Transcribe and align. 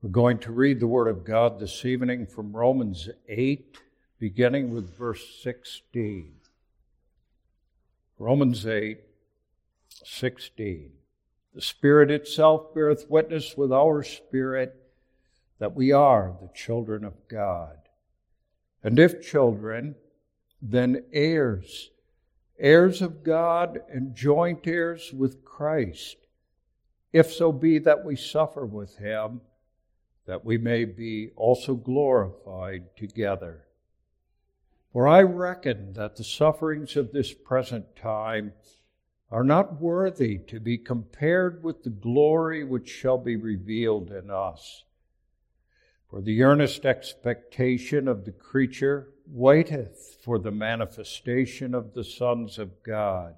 We're 0.00 0.10
going 0.10 0.38
to 0.40 0.52
read 0.52 0.78
the 0.78 0.86
Word 0.86 1.08
of 1.08 1.24
God 1.24 1.58
this 1.58 1.84
evening 1.84 2.26
from 2.26 2.54
Romans 2.54 3.08
8, 3.28 3.78
beginning 4.20 4.72
with 4.72 4.96
verse 4.96 5.40
16. 5.42 6.34
Romans 8.16 8.64
8, 8.64 9.00
16. 10.04 10.92
The 11.52 11.60
Spirit 11.60 12.12
itself 12.12 12.72
beareth 12.72 13.10
witness 13.10 13.56
with 13.56 13.72
our 13.72 14.04
spirit 14.04 14.80
that 15.58 15.74
we 15.74 15.90
are 15.90 16.36
the 16.40 16.50
children 16.54 17.02
of 17.02 17.26
God. 17.26 17.78
And 18.84 19.00
if 19.00 19.28
children, 19.28 19.96
then 20.62 21.06
heirs, 21.12 21.90
heirs 22.56 23.02
of 23.02 23.24
God 23.24 23.80
and 23.92 24.14
joint 24.14 24.64
heirs 24.64 25.12
with 25.12 25.44
Christ, 25.44 26.18
if 27.12 27.32
so 27.32 27.50
be 27.50 27.80
that 27.80 28.04
we 28.04 28.14
suffer 28.14 28.64
with 28.64 28.98
him 28.98 29.40
that 30.28 30.44
we 30.44 30.58
may 30.58 30.84
be 30.84 31.30
also 31.36 31.74
glorified 31.74 32.94
together. 32.98 33.64
For 34.92 35.08
I 35.08 35.22
reckon 35.22 35.94
that 35.94 36.16
the 36.16 36.22
sufferings 36.22 36.96
of 36.96 37.12
this 37.12 37.32
present 37.32 37.96
time 37.96 38.52
are 39.30 39.42
not 39.42 39.80
worthy 39.80 40.36
to 40.36 40.60
be 40.60 40.76
compared 40.76 41.64
with 41.64 41.82
the 41.82 41.90
glory 41.90 42.62
which 42.62 42.90
shall 42.90 43.16
be 43.16 43.36
revealed 43.36 44.10
in 44.10 44.30
us. 44.30 44.84
For 46.10 46.20
the 46.20 46.42
earnest 46.42 46.84
expectation 46.84 48.06
of 48.06 48.26
the 48.26 48.32
creature 48.32 49.08
waiteth 49.26 50.18
for 50.22 50.38
the 50.38 50.50
manifestation 50.50 51.74
of 51.74 51.94
the 51.94 52.04
sons 52.04 52.58
of 52.58 52.82
God. 52.82 53.34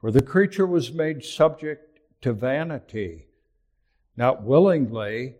For 0.00 0.10
the 0.10 0.22
creature 0.22 0.66
was 0.66 0.92
made 0.92 1.22
subject 1.22 2.00
to 2.22 2.32
vanity, 2.32 3.26
not 4.16 4.42
willingly, 4.42 5.36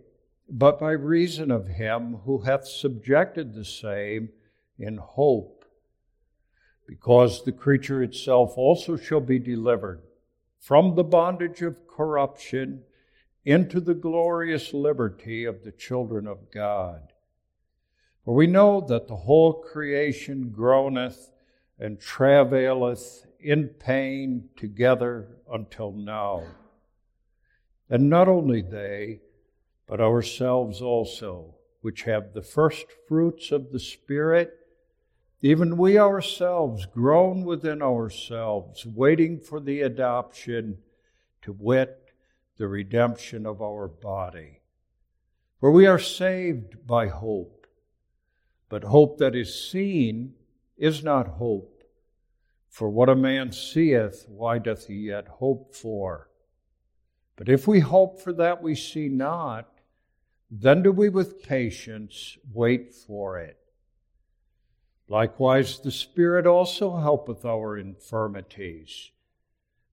but 0.55 0.79
by 0.79 0.91
reason 0.91 1.51
of 1.51 1.67
him 1.67 2.19
who 2.27 2.43
hath 2.43 2.69
subjected 2.69 3.55
the 3.55 3.65
same 3.65 4.29
in 4.79 4.99
hope, 4.99 5.65
because 6.87 7.43
the 7.43 7.53
creature 7.53 8.03
itself 8.03 8.53
also 8.59 8.99
shall 8.99 9.21
be 9.21 9.39
delivered 9.39 10.03
from 10.61 10.95
the 10.95 11.03
bondage 11.03 11.63
of 11.63 11.89
corruption 11.89 12.83
into 13.47 13.81
the 13.81 13.95
glorious 13.95 14.75
liberty 14.75 15.47
of 15.47 15.65
the 15.65 15.73
children 15.73 16.27
of 16.27 16.51
God. 16.53 17.01
For 18.23 18.35
we 18.35 18.47
know 18.47 18.83
that 18.83 19.09
the 19.09 19.17
whole 19.17 19.55
creation 19.55 20.51
groaneth 20.51 21.31
and 21.79 21.99
travaileth 21.99 23.25
in 23.41 23.69
pain 23.69 24.51
together 24.57 25.29
until 25.51 25.93
now. 25.93 26.45
And 27.89 28.11
not 28.11 28.29
only 28.29 28.61
they, 28.61 29.21
but 29.87 30.01
ourselves 30.01 30.81
also, 30.81 31.55
which 31.81 32.03
have 32.03 32.33
the 32.33 32.43
first 32.43 32.87
fruits 33.09 33.51
of 33.53 33.73
the 33.73 33.81
Spirit, 33.81 34.55
even 35.41 35.77
we 35.77 35.99
ourselves 35.99 36.87
groan 36.87 37.45
within 37.45 37.83
ourselves, 37.83 38.87
waiting 38.87 39.41
for 39.41 39.59
the 39.59 39.81
adoption, 39.81 40.79
to 41.43 41.53
wit, 41.53 42.13
the 42.57 42.69
redemption 42.69 43.45
of 43.45 43.61
our 43.61 43.89
body. 43.89 44.61
For 45.59 45.73
we 45.73 45.87
are 45.87 45.99
saved 45.99 46.87
by 46.87 47.09
hope, 47.09 47.67
but 48.69 48.85
hope 48.85 49.19
that 49.19 49.35
is 49.35 49.69
seen 49.69 50.35
is 50.77 51.03
not 51.03 51.27
hope. 51.27 51.83
For 52.69 52.89
what 52.89 53.09
a 53.09 53.17
man 53.17 53.53
seeth, 53.53 54.25
why 54.29 54.59
doth 54.59 54.87
he 54.87 54.95
yet 54.95 55.27
hope 55.29 55.75
for? 55.75 56.31
But 57.37 57.49
if 57.49 57.67
we 57.67 57.81
hope 57.81 58.21
for 58.21 58.33
that 58.35 58.63
we 58.63 58.75
see 58.75 59.09
not, 59.09 59.72
then 60.55 60.83
do 60.83 60.93
we 60.93 61.09
with 61.09 61.43
patience 61.43 62.37
wait 62.53 62.93
for 62.93 63.39
it. 63.39 63.57
Likewise, 65.09 65.79
the 65.79 65.91
Spirit 65.91 66.47
also 66.47 66.99
helpeth 66.99 67.47
our 67.47 67.79
infirmities. 67.79 69.13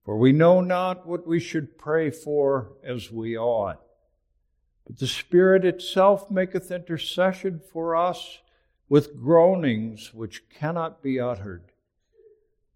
For 0.03 0.18
we 0.18 0.34
know 0.34 0.59
not 0.59 1.08
what 1.08 1.25
we 1.25 1.40
should 1.40 1.78
pray 1.78 2.09
for 2.09 2.74
as 2.84 3.09
we 3.09 3.38
ought. 3.38 3.80
But 4.86 5.00
the 5.00 5.08
Spirit 5.08 5.64
itself 5.64 6.30
maketh 6.30 6.72
intercession 6.72 7.62
for 7.72 7.96
us 7.96 8.40
with 8.90 9.18
groanings 9.18 10.14
which 10.14 10.50
cannot 10.50 11.02
be 11.02 11.22
uttered. 11.22 11.72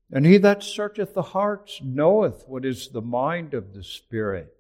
And 0.10 0.26
he 0.26 0.38
that 0.38 0.64
searcheth 0.64 1.14
the 1.14 1.22
hearts 1.22 1.82
knoweth 1.84 2.46
what 2.48 2.64
is 2.64 2.90
the 2.90 3.02
mind 3.02 3.54
of 3.54 3.74
the 3.74 3.84
Spirit 3.84 4.56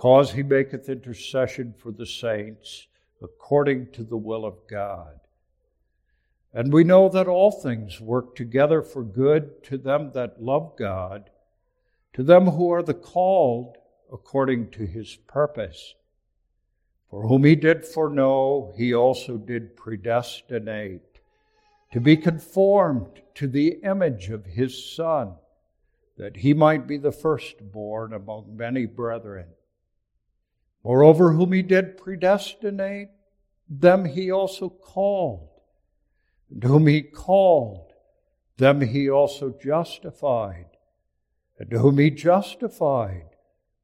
because 0.00 0.32
he 0.32 0.42
maketh 0.42 0.88
intercession 0.88 1.74
for 1.76 1.92
the 1.92 2.06
saints 2.06 2.86
according 3.22 3.86
to 3.92 4.02
the 4.02 4.16
will 4.16 4.46
of 4.46 4.56
God. 4.66 5.20
And 6.54 6.72
we 6.72 6.84
know 6.84 7.10
that 7.10 7.28
all 7.28 7.52
things 7.52 8.00
work 8.00 8.34
together 8.34 8.80
for 8.80 9.04
good 9.04 9.62
to 9.64 9.76
them 9.76 10.12
that 10.14 10.42
love 10.42 10.72
God, 10.78 11.28
to 12.14 12.22
them 12.22 12.46
who 12.46 12.72
are 12.72 12.82
the 12.82 12.94
called 12.94 13.76
according 14.10 14.70
to 14.70 14.86
his 14.86 15.16
purpose. 15.26 15.94
For 17.10 17.28
whom 17.28 17.44
he 17.44 17.54
did 17.54 17.84
foreknow, 17.84 18.72
he 18.78 18.94
also 18.94 19.36
did 19.36 19.76
predestinate 19.76 21.20
to 21.92 22.00
be 22.00 22.16
conformed 22.16 23.20
to 23.34 23.46
the 23.46 23.80
image 23.84 24.30
of 24.30 24.46
his 24.46 24.82
Son, 24.82 25.34
that 26.16 26.38
he 26.38 26.54
might 26.54 26.86
be 26.86 26.96
the 26.96 27.12
firstborn 27.12 28.14
among 28.14 28.56
many 28.56 28.86
brethren. 28.86 29.44
Moreover, 30.82 31.32
whom 31.32 31.52
he 31.52 31.62
did 31.62 31.98
predestinate, 31.98 33.08
them 33.68 34.06
he 34.06 34.30
also 34.30 34.68
called. 34.68 35.48
And 36.50 36.64
whom 36.64 36.86
he 36.86 37.02
called, 37.02 37.92
them 38.56 38.80
he 38.80 39.08
also 39.08 39.54
justified. 39.62 40.66
And 41.58 41.72
whom 41.72 41.98
he 41.98 42.10
justified, 42.10 43.36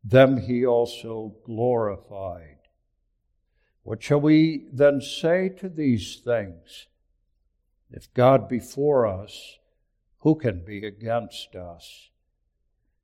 them 0.02 0.38
he 0.38 0.64
also 0.64 1.36
glorified. 1.44 2.58
What 3.82 4.02
shall 4.02 4.20
we 4.20 4.66
then 4.72 5.00
say 5.00 5.48
to 5.60 5.68
these 5.68 6.16
things? 6.16 6.86
If 7.90 8.12
God 8.14 8.48
be 8.48 8.58
for 8.58 9.06
us, 9.06 9.58
who 10.20 10.34
can 10.34 10.64
be 10.64 10.84
against 10.84 11.54
us? 11.54 12.10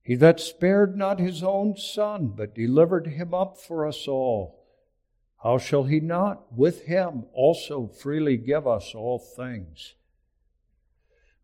He 0.03 0.17
that 0.17 0.41
spared 0.41 0.97
not 0.97 1.21
his 1.21 1.43
own 1.43 1.77
son, 1.77 2.33
but 2.37 2.55
delivered 2.55 3.07
him 3.07 3.33
up 3.33 3.57
for 3.57 3.87
us 3.87 4.09
all, 4.09 4.59
how 5.43 5.59
shall 5.59 5.85
he 5.85 6.01
not 6.01 6.53
with 6.53 6.85
him 6.85 7.25
also 7.33 7.87
freely 7.87 8.37
give 8.37 8.67
us 8.67 8.95
all 8.95 9.19
things? 9.19 9.95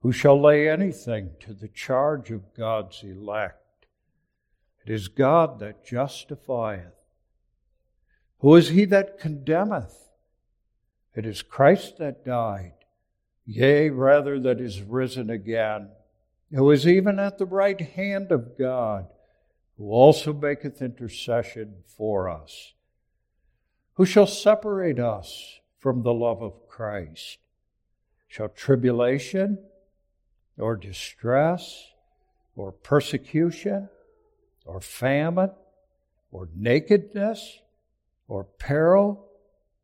Who 0.01 0.13
shall 0.13 0.41
lay 0.41 0.69
anything 0.69 1.31
to 1.41 1.53
the 1.53 1.69
charge 1.69 2.31
of 2.31 2.55
God's 2.55 3.03
elect? 3.03 3.87
It 4.85 4.93
is 4.93 5.09
God 5.09 5.59
that 5.59 5.85
justifieth. 5.85 6.95
Who 8.39 8.55
is 8.55 8.69
he 8.69 8.85
that 8.87 9.19
condemneth? 9.19 10.11
It 11.17 11.27
is 11.27 11.43
Christ 11.43 11.99
that 11.99 12.25
died, 12.25 12.75
yea, 13.45 13.91
rather 13.91 14.39
that 14.39 14.61
is 14.61 14.83
risen 14.83 15.29
again 15.29 15.91
who 16.53 16.71
is 16.71 16.87
even 16.87 17.19
at 17.19 17.39
the 17.39 17.47
right 17.47 17.81
hand 17.81 18.33
of 18.33 18.57
God, 18.59 19.07
who 19.77 19.91
also 19.91 20.33
maketh 20.33 20.81
intercession 20.81 21.77
for 21.87 22.29
us. 22.29 22.73
Who 23.95 24.07
shall 24.07 24.27
separate 24.27 24.99
us 24.99 25.61
from 25.79 26.03
the 26.03 26.15
love 26.15 26.43
of 26.43 26.69
Christ? 26.69 27.39
Shall 28.29 28.49
tribulation, 28.49 29.59
or 30.59 30.77
distress, 30.77 31.93
or 32.57 32.73
persecution, 32.73 33.89
or 34.65 34.81
famine, 34.81 35.51
or 36.31 36.49
nakedness, 36.55 37.61
or 38.27 38.45
peril, 38.45 39.27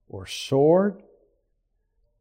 or 0.08 0.26
sword? 0.26 1.02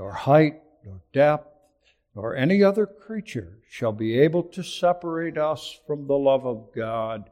nor 0.00 0.12
height, 0.12 0.62
nor 0.82 1.02
depth, 1.12 1.46
nor 2.16 2.34
any 2.34 2.64
other 2.64 2.86
creature 2.86 3.58
shall 3.68 3.92
be 3.92 4.18
able 4.18 4.42
to 4.42 4.62
separate 4.62 5.36
us 5.36 5.78
from 5.86 6.06
the 6.06 6.16
love 6.16 6.46
of 6.46 6.72
God 6.74 7.28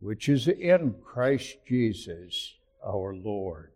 which 0.00 0.28
is 0.28 0.48
in 0.48 0.96
Christ 1.04 1.58
Jesus 1.68 2.54
our 2.84 3.14
Lord. 3.14 3.70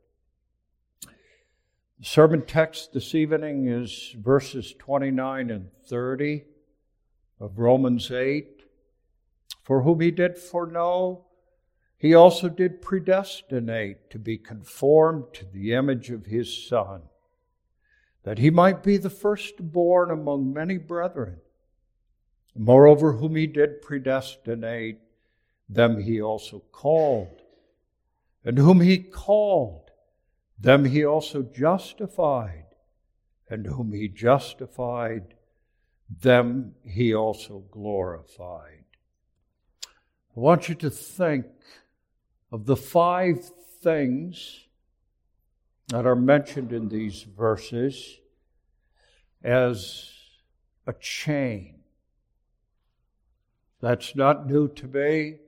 The 2.01 2.05
sermon 2.05 2.43
text 2.45 2.93
this 2.93 3.15
evening 3.15 3.69
is 3.69 4.17
verses 4.19 4.75
29 4.81 5.51
and 5.51 5.71
30 5.87 6.43
of 7.39 7.61
Romans 7.61 8.11
8. 8.11 8.65
For 9.63 9.83
whom 9.83 10.01
he 10.01 10.11
did 10.11 10.37
foreknow, 10.37 11.25
he 11.97 12.15
also 12.15 12.49
did 12.49 12.83
predestinate 12.83 14.11
to 14.11 14.19
be 14.19 14.39
conformed 14.39 15.27
to 15.35 15.45
the 15.45 15.73
image 15.73 16.11
of 16.11 16.27
his 16.27 16.67
Son, 16.69 17.03
that 18.25 18.39
he 18.39 18.51
might 18.51 18.83
be 18.83 18.97
the 18.97 19.11
firstborn 19.11 20.11
among 20.11 20.53
many 20.53 20.79
brethren. 20.79 21.41
Moreover, 22.57 23.13
whom 23.13 23.37
he 23.37 23.47
did 23.47 23.83
predestinate, 23.83 24.99
them 25.69 26.03
he 26.03 26.21
also 26.21 26.63
called. 26.73 27.43
And 28.45 28.59
whom 28.59 28.81
he 28.81 28.99
called, 28.99 29.91
them 30.59 30.87
he 30.87 31.05
also 31.05 31.43
justified. 31.43 32.67
And 33.49 33.67
whom 33.67 33.93
he 33.93 34.09
justified, 34.09 35.35
them 36.09 36.75
he 36.83 37.15
also 37.15 37.65
glorified. 37.71 38.85
I 39.85 40.41
want 40.41 40.69
you 40.69 40.75
to 40.77 40.91
think 40.91 41.47
of 42.51 42.65
the 42.65 42.77
five 42.77 43.45
things 43.83 44.64
that 45.89 46.07
are 46.07 46.17
mentioned 46.17 46.73
in 46.73 46.89
these 46.89 47.23
verses 47.23 48.19
as 49.43 50.11
a 50.87 50.93
chain. 50.95 51.81
That's 53.81 54.17
not 54.17 54.47
new 54.47 54.69
to 54.69 54.87
me. 54.87 55.39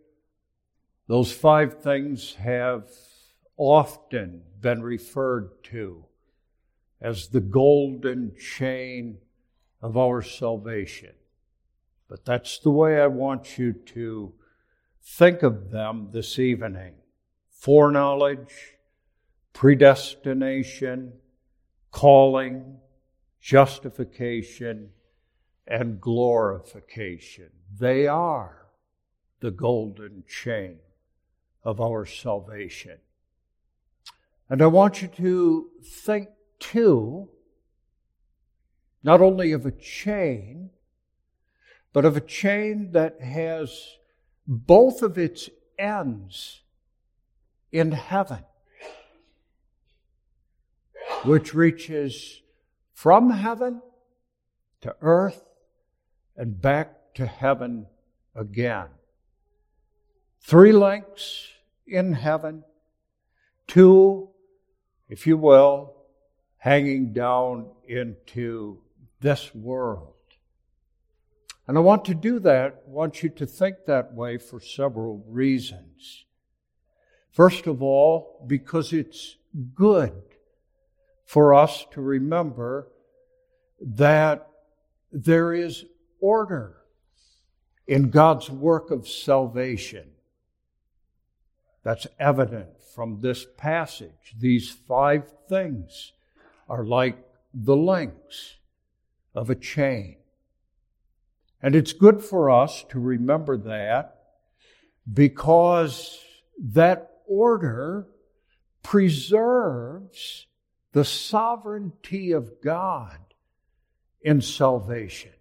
Those 1.08 1.32
five 1.32 1.80
things 1.80 2.34
have 2.34 2.88
often 3.56 4.42
been 4.60 4.82
referred 4.82 5.62
to 5.64 6.04
as 7.00 7.28
the 7.28 7.40
golden 7.40 8.34
chain 8.38 9.18
of 9.80 9.96
our 9.96 10.20
salvation. 10.22 11.12
But 12.08 12.24
that's 12.24 12.58
the 12.58 12.70
way 12.70 13.00
I 13.00 13.06
want 13.06 13.58
you 13.58 13.72
to 13.72 14.34
think 15.02 15.42
of 15.42 15.70
them 15.70 16.10
this 16.12 16.38
evening 16.38 16.94
foreknowledge, 17.50 18.75
predestination, 19.56 21.14
calling, 21.90 22.76
justification, 23.40 24.90
and 25.66 25.98
glorification. 25.98 27.48
They 27.80 28.06
are 28.06 28.66
the 29.40 29.50
golden 29.50 30.24
chain 30.28 30.76
of 31.64 31.80
our 31.80 32.04
salvation. 32.04 32.98
And 34.50 34.60
I 34.60 34.66
want 34.66 35.00
you 35.00 35.08
to 35.08 35.70
think 35.82 36.28
too, 36.58 37.30
not 39.02 39.22
only 39.22 39.52
of 39.52 39.64
a 39.64 39.72
chain, 39.72 40.68
but 41.94 42.04
of 42.04 42.14
a 42.14 42.20
chain 42.20 42.92
that 42.92 43.22
has 43.22 43.96
both 44.46 45.00
of 45.00 45.16
its 45.16 45.48
ends 45.78 46.60
in 47.72 47.92
heaven, 47.92 48.44
which 51.24 51.54
reaches 51.54 52.40
from 52.92 53.30
heaven 53.30 53.82
to 54.80 54.94
earth 55.00 55.42
and 56.36 56.60
back 56.60 57.14
to 57.14 57.26
heaven 57.26 57.86
again. 58.34 58.88
Three 60.40 60.72
links 60.72 61.48
in 61.86 62.12
heaven, 62.12 62.62
two, 63.66 64.28
if 65.08 65.26
you 65.26 65.36
will, 65.36 65.94
hanging 66.58 67.12
down 67.12 67.70
into 67.88 68.78
this 69.20 69.54
world. 69.54 70.14
And 71.66 71.76
I 71.76 71.80
want 71.80 72.04
to 72.04 72.14
do 72.14 72.38
that, 72.40 72.82
I 72.86 72.90
want 72.90 73.22
you 73.22 73.28
to 73.30 73.46
think 73.46 73.86
that 73.86 74.14
way 74.14 74.38
for 74.38 74.60
several 74.60 75.24
reasons. 75.26 76.24
First 77.32 77.66
of 77.66 77.82
all, 77.82 78.44
because 78.46 78.92
it's 78.92 79.36
good 79.74 80.22
for 81.26 81.52
us 81.52 81.84
to 81.90 82.00
remember 82.00 82.88
that 83.80 84.48
there 85.12 85.52
is 85.52 85.84
order 86.20 86.76
in 87.86 88.10
God's 88.10 88.48
work 88.48 88.90
of 88.90 89.06
salvation. 89.06 90.12
That's 91.82 92.06
evident 92.18 92.68
from 92.94 93.20
this 93.20 93.44
passage. 93.56 94.34
These 94.38 94.70
five 94.70 95.24
things 95.48 96.12
are 96.68 96.84
like 96.84 97.18
the 97.52 97.76
links 97.76 98.56
of 99.34 99.50
a 99.50 99.54
chain. 99.54 100.16
And 101.60 101.74
it's 101.74 101.92
good 101.92 102.22
for 102.22 102.50
us 102.50 102.84
to 102.90 103.00
remember 103.00 103.56
that 103.56 104.18
because 105.12 106.18
that 106.58 107.10
order 107.26 108.06
preserves 108.82 110.46
the 110.96 111.04
sovereignty 111.04 112.32
of 112.32 112.62
God 112.62 113.18
in 114.22 114.40
salvation. 114.40 115.32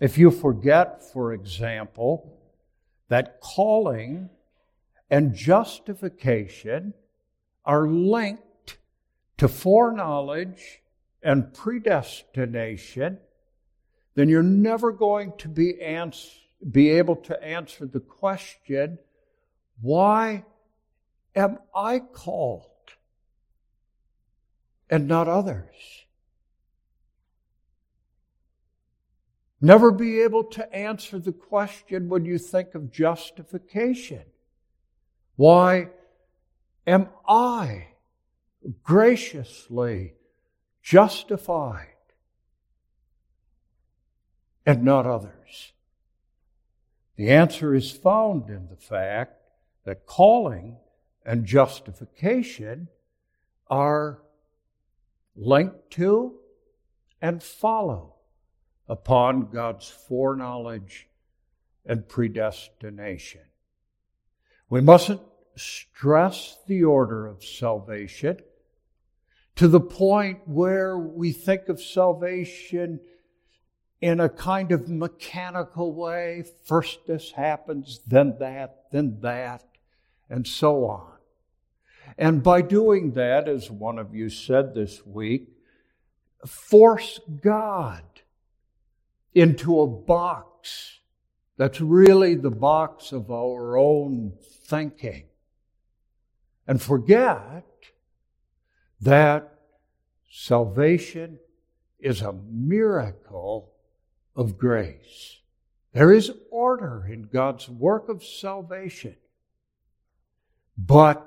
If 0.00 0.16
you 0.16 0.30
forget, 0.30 1.02
for 1.12 1.32
example, 1.32 2.38
that 3.08 3.40
calling 3.40 4.30
and 5.10 5.34
justification 5.34 6.94
are 7.64 7.88
linked 7.88 8.78
to 9.38 9.48
foreknowledge 9.48 10.80
and 11.20 11.52
predestination, 11.52 13.18
then 14.14 14.28
you're 14.28 14.44
never 14.44 14.92
going 14.92 15.32
to 15.38 15.48
be, 15.48 15.82
ans- 15.82 16.38
be 16.70 16.90
able 16.90 17.16
to 17.16 17.42
answer 17.42 17.84
the 17.84 17.98
question 17.98 19.00
why 19.80 20.44
am 21.34 21.58
I 21.74 21.98
called 21.98 22.67
and 24.90 25.08
not 25.08 25.28
others? 25.28 25.74
Never 29.60 29.90
be 29.90 30.20
able 30.20 30.44
to 30.44 30.72
answer 30.74 31.18
the 31.18 31.32
question 31.32 32.08
when 32.08 32.24
you 32.24 32.38
think 32.38 32.74
of 32.74 32.92
justification. 32.92 34.22
Why 35.36 35.88
am 36.86 37.08
I 37.26 37.88
graciously 38.84 40.14
justified? 40.82 41.88
and 44.68 44.84
not 44.84 45.06
others? 45.06 45.72
The 47.16 47.30
answer 47.30 47.74
is 47.74 47.90
found 47.90 48.50
in 48.50 48.68
the 48.68 48.76
fact 48.76 49.40
that 49.86 50.04
calling 50.04 50.76
and 51.24 51.46
justification 51.46 52.88
are 53.70 54.20
linked 55.38 55.90
to 55.92 56.34
and 57.22 57.42
follow 57.42 58.16
upon 58.88 59.50
God's 59.50 59.88
foreknowledge 59.88 61.08
and 61.86 62.08
predestination. 62.08 63.42
We 64.68 64.80
mustn't 64.80 65.22
stress 65.56 66.58
the 66.66 66.84
order 66.84 67.26
of 67.26 67.44
salvation 67.44 68.38
to 69.56 69.68
the 69.68 69.80
point 69.80 70.40
where 70.46 70.98
we 70.98 71.32
think 71.32 71.68
of 71.68 71.80
salvation 71.80 73.00
in 74.00 74.20
a 74.20 74.28
kind 74.28 74.72
of 74.72 74.88
mechanical 74.88 75.92
way. 75.92 76.44
First 76.64 77.06
this 77.06 77.32
happens, 77.32 78.00
then 78.06 78.36
that, 78.38 78.84
then 78.92 79.18
that, 79.22 79.64
and 80.30 80.46
so 80.46 80.84
on. 80.86 81.17
And 82.16 82.42
by 82.42 82.62
doing 82.62 83.12
that, 83.12 83.48
as 83.48 83.70
one 83.70 83.98
of 83.98 84.14
you 84.14 84.30
said 84.30 84.74
this 84.74 85.04
week, 85.04 85.48
force 86.46 87.20
God 87.42 88.02
into 89.34 89.80
a 89.80 89.86
box 89.86 91.00
that's 91.56 91.80
really 91.80 92.36
the 92.36 92.50
box 92.50 93.12
of 93.12 93.30
our 93.30 93.76
own 93.76 94.32
thinking. 94.66 95.24
And 96.66 96.80
forget 96.80 97.64
that 99.00 99.58
salvation 100.30 101.40
is 101.98 102.22
a 102.22 102.32
miracle 102.32 103.72
of 104.36 104.56
grace. 104.56 105.40
There 105.92 106.12
is 106.12 106.30
order 106.50 107.06
in 107.10 107.24
God's 107.24 107.68
work 107.68 108.08
of 108.08 108.22
salvation. 108.22 109.16
But 110.76 111.26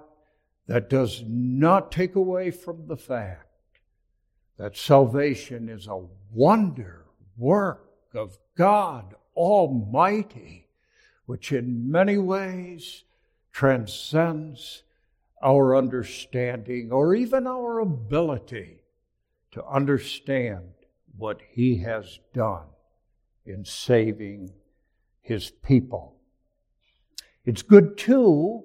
that 0.67 0.89
does 0.89 1.23
not 1.27 1.91
take 1.91 2.15
away 2.15 2.51
from 2.51 2.87
the 2.87 2.97
fact 2.97 3.47
that 4.57 4.77
salvation 4.77 5.69
is 5.69 5.87
a 5.87 6.05
wonder 6.31 7.05
work 7.37 7.89
of 8.13 8.37
God 8.55 9.15
Almighty, 9.35 10.67
which 11.25 11.51
in 11.51 11.89
many 11.89 12.17
ways 12.17 13.03
transcends 13.51 14.83
our 15.41 15.75
understanding 15.75 16.91
or 16.91 17.15
even 17.15 17.47
our 17.47 17.79
ability 17.79 18.83
to 19.51 19.65
understand 19.65 20.69
what 21.17 21.41
He 21.51 21.77
has 21.77 22.19
done 22.33 22.67
in 23.45 23.65
saving 23.65 24.51
His 25.21 25.49
people. 25.49 26.15
It's 27.45 27.63
good, 27.63 27.97
too, 27.97 28.63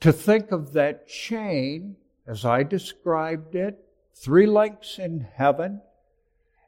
to 0.00 0.12
think 0.12 0.50
of 0.50 0.72
that 0.72 1.06
chain 1.06 1.96
as 2.26 2.44
I 2.44 2.62
described 2.62 3.54
it 3.54 3.84
three 4.14 4.46
links 4.46 4.98
in 4.98 5.26
heaven, 5.34 5.80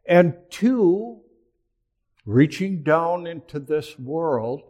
and 0.07 0.35
two 0.51 1.21
reaching 2.25 2.83
down 2.83 3.27
into 3.27 3.59
this 3.59 3.99
world, 3.99 4.63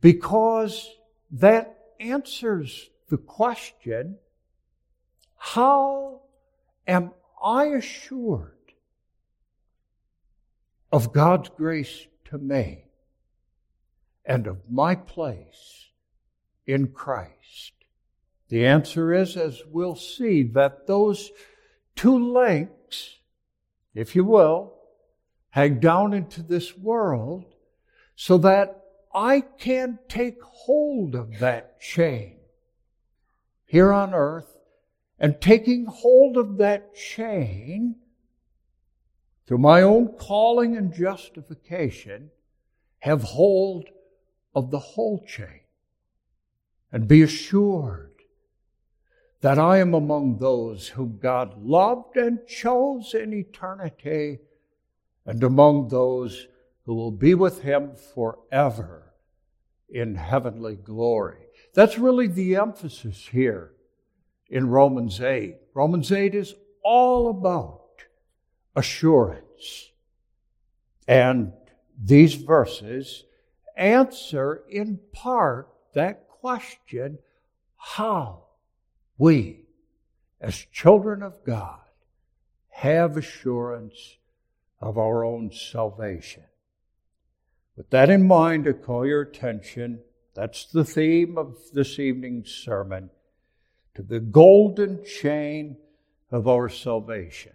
because 0.00 0.88
that 1.30 1.78
answers 2.00 2.90
the 3.08 3.16
question 3.16 4.16
how 5.36 6.22
am 6.86 7.12
I 7.42 7.66
assured 7.66 8.52
of 10.90 11.12
God's 11.12 11.50
grace 11.50 12.06
to 12.26 12.38
me 12.38 12.84
and 14.24 14.46
of 14.46 14.58
my 14.70 14.94
place 14.94 15.85
in 16.66 16.88
Christ? 16.88 17.72
The 18.48 18.66
answer 18.66 19.12
is, 19.12 19.36
as 19.36 19.62
we'll 19.70 19.96
see, 19.96 20.42
that 20.42 20.86
those 20.86 21.30
two 21.94 22.32
links, 22.32 23.16
if 23.94 24.14
you 24.14 24.24
will, 24.24 24.74
hang 25.50 25.80
down 25.80 26.12
into 26.12 26.42
this 26.42 26.76
world 26.76 27.44
so 28.14 28.38
that 28.38 28.82
I 29.14 29.40
can 29.40 29.98
take 30.08 30.42
hold 30.42 31.14
of 31.14 31.38
that 31.38 31.80
chain 31.80 32.36
here 33.64 33.92
on 33.92 34.14
earth 34.14 34.58
and 35.18 35.40
taking 35.40 35.86
hold 35.86 36.36
of 36.36 36.58
that 36.58 36.94
chain 36.94 37.96
through 39.46 39.58
my 39.58 39.82
own 39.82 40.08
calling 40.18 40.76
and 40.76 40.92
justification, 40.92 42.30
have 42.98 43.22
hold 43.22 43.88
of 44.54 44.70
the 44.70 44.78
whole 44.78 45.24
chain 45.26 45.60
and 46.96 47.06
be 47.06 47.20
assured 47.20 48.22
that 49.42 49.58
I 49.58 49.80
am 49.80 49.92
among 49.92 50.38
those 50.38 50.88
whom 50.88 51.18
God 51.18 51.62
loved 51.62 52.16
and 52.16 52.38
chose 52.46 53.12
in 53.12 53.34
eternity, 53.34 54.38
and 55.26 55.44
among 55.44 55.88
those 55.88 56.46
who 56.86 56.94
will 56.94 57.10
be 57.10 57.34
with 57.34 57.60
Him 57.60 57.90
forever 58.14 59.12
in 59.90 60.14
heavenly 60.14 60.76
glory. 60.76 61.48
That's 61.74 61.98
really 61.98 62.28
the 62.28 62.56
emphasis 62.56 63.28
here 63.30 63.72
in 64.48 64.70
Romans 64.70 65.20
8. 65.20 65.54
Romans 65.74 66.10
8 66.10 66.34
is 66.34 66.54
all 66.82 67.28
about 67.28 68.04
assurance. 68.74 69.90
And 71.06 71.52
these 72.02 72.36
verses 72.36 73.24
answer 73.76 74.62
in 74.70 74.98
part 75.12 75.68
that 75.92 76.25
question 76.46 77.18
how 77.76 78.44
we, 79.18 79.64
as 80.40 80.54
children 80.70 81.20
of 81.20 81.42
God, 81.42 81.80
have 82.68 83.16
assurance 83.16 84.16
of 84.80 84.96
our 84.96 85.24
own 85.24 85.50
salvation. 85.50 86.44
With 87.76 87.90
that 87.90 88.10
in 88.10 88.28
mind, 88.28 88.68
I 88.68 88.74
call 88.74 89.04
your 89.04 89.22
attention, 89.22 90.02
that's 90.34 90.66
the 90.66 90.84
theme 90.84 91.36
of 91.36 91.56
this 91.72 91.98
evening's 91.98 92.52
sermon, 92.52 93.10
to 93.96 94.02
the 94.02 94.20
golden 94.20 95.04
chain 95.04 95.78
of 96.30 96.46
our 96.46 96.68
salvation. 96.68 97.54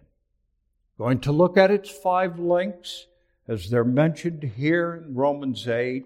Going 0.97 1.21
to 1.21 1.31
look 1.31 1.55
at 1.55 1.71
its 1.71 1.89
five 1.89 2.39
links 2.39 3.05
as 3.47 3.69
they're 3.69 3.85
mentioned 3.85 4.43
here 4.43 4.93
in 4.93 5.15
Romans 5.15 5.65
8, 5.65 6.05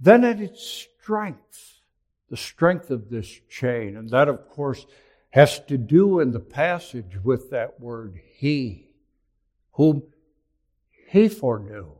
then 0.00 0.24
at 0.24 0.40
its 0.40 0.66
strength 1.00 1.81
the 2.32 2.36
strength 2.38 2.90
of 2.90 3.10
this 3.10 3.28
chain. 3.50 3.94
And 3.94 4.08
that, 4.08 4.26
of 4.26 4.48
course, 4.48 4.86
has 5.32 5.60
to 5.66 5.76
do 5.76 6.18
in 6.18 6.30
the 6.30 6.40
passage 6.40 7.22
with 7.22 7.50
that 7.50 7.78
word 7.78 8.18
he, 8.38 8.88
whom 9.72 10.04
he 11.10 11.28
foreknew. 11.28 11.92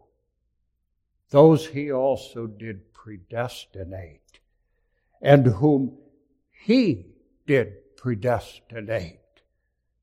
Those 1.28 1.66
he 1.66 1.92
also 1.92 2.46
did 2.46 2.94
predestinate, 2.94 4.40
and 5.20 5.44
whom 5.44 5.98
he 6.50 7.08
did 7.46 7.94
predestinate, 7.98 9.20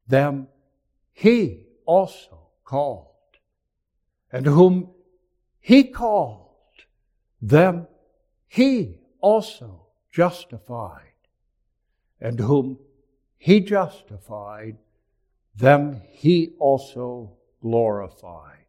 them 0.07 0.47
he 1.11 1.65
also 1.87 2.49
called, 2.63 3.07
and 4.31 4.45
whom 4.45 4.91
he 5.59 5.85
called, 5.85 6.53
them 7.41 7.87
he 8.47 8.99
also 9.21 9.87
justified, 10.11 11.13
and 12.19 12.39
whom 12.39 12.79
he 13.37 13.59
justified, 13.59 14.77
them 15.55 16.01
he 16.09 16.53
also 16.59 17.37
glorified. 17.61 18.65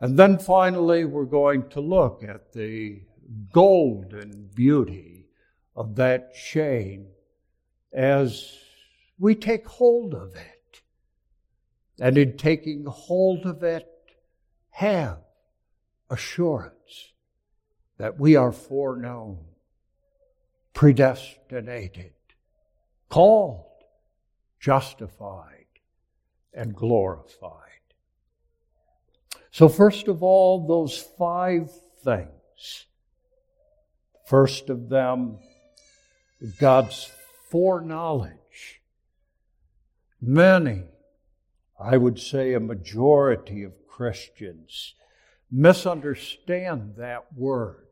And 0.00 0.18
then 0.18 0.38
finally, 0.38 1.04
we're 1.04 1.24
going 1.24 1.68
to 1.70 1.80
look 1.80 2.22
at 2.22 2.52
the 2.52 3.02
golden 3.52 4.48
beauty 4.54 5.26
of 5.74 5.96
that 5.96 6.34
chain 6.34 7.08
as 7.92 8.58
we 9.18 9.34
take 9.34 9.66
hold 9.66 10.14
of 10.14 10.34
it. 10.36 10.82
And 12.00 12.16
in 12.16 12.36
taking 12.36 12.84
hold 12.86 13.44
of 13.44 13.62
it, 13.64 13.88
have 14.70 15.18
assurance 16.08 17.12
that 17.98 18.18
we 18.20 18.36
are 18.36 18.52
foreknown 18.52 19.38
predestinated, 20.78 22.12
called, 23.08 23.82
justified, 24.60 25.66
and 26.54 26.72
glorified. 26.72 27.82
So, 29.50 29.68
first 29.68 30.06
of 30.06 30.22
all, 30.22 30.68
those 30.68 30.96
five 30.96 31.72
things. 32.04 32.86
First 34.24 34.70
of 34.70 34.88
them, 34.88 35.40
God's 36.60 37.10
foreknowledge. 37.50 38.80
Many, 40.20 40.84
I 41.80 41.96
would 41.96 42.20
say 42.20 42.54
a 42.54 42.60
majority 42.60 43.64
of 43.64 43.72
Christians, 43.88 44.94
misunderstand 45.50 46.94
that 46.98 47.24
word 47.34 47.87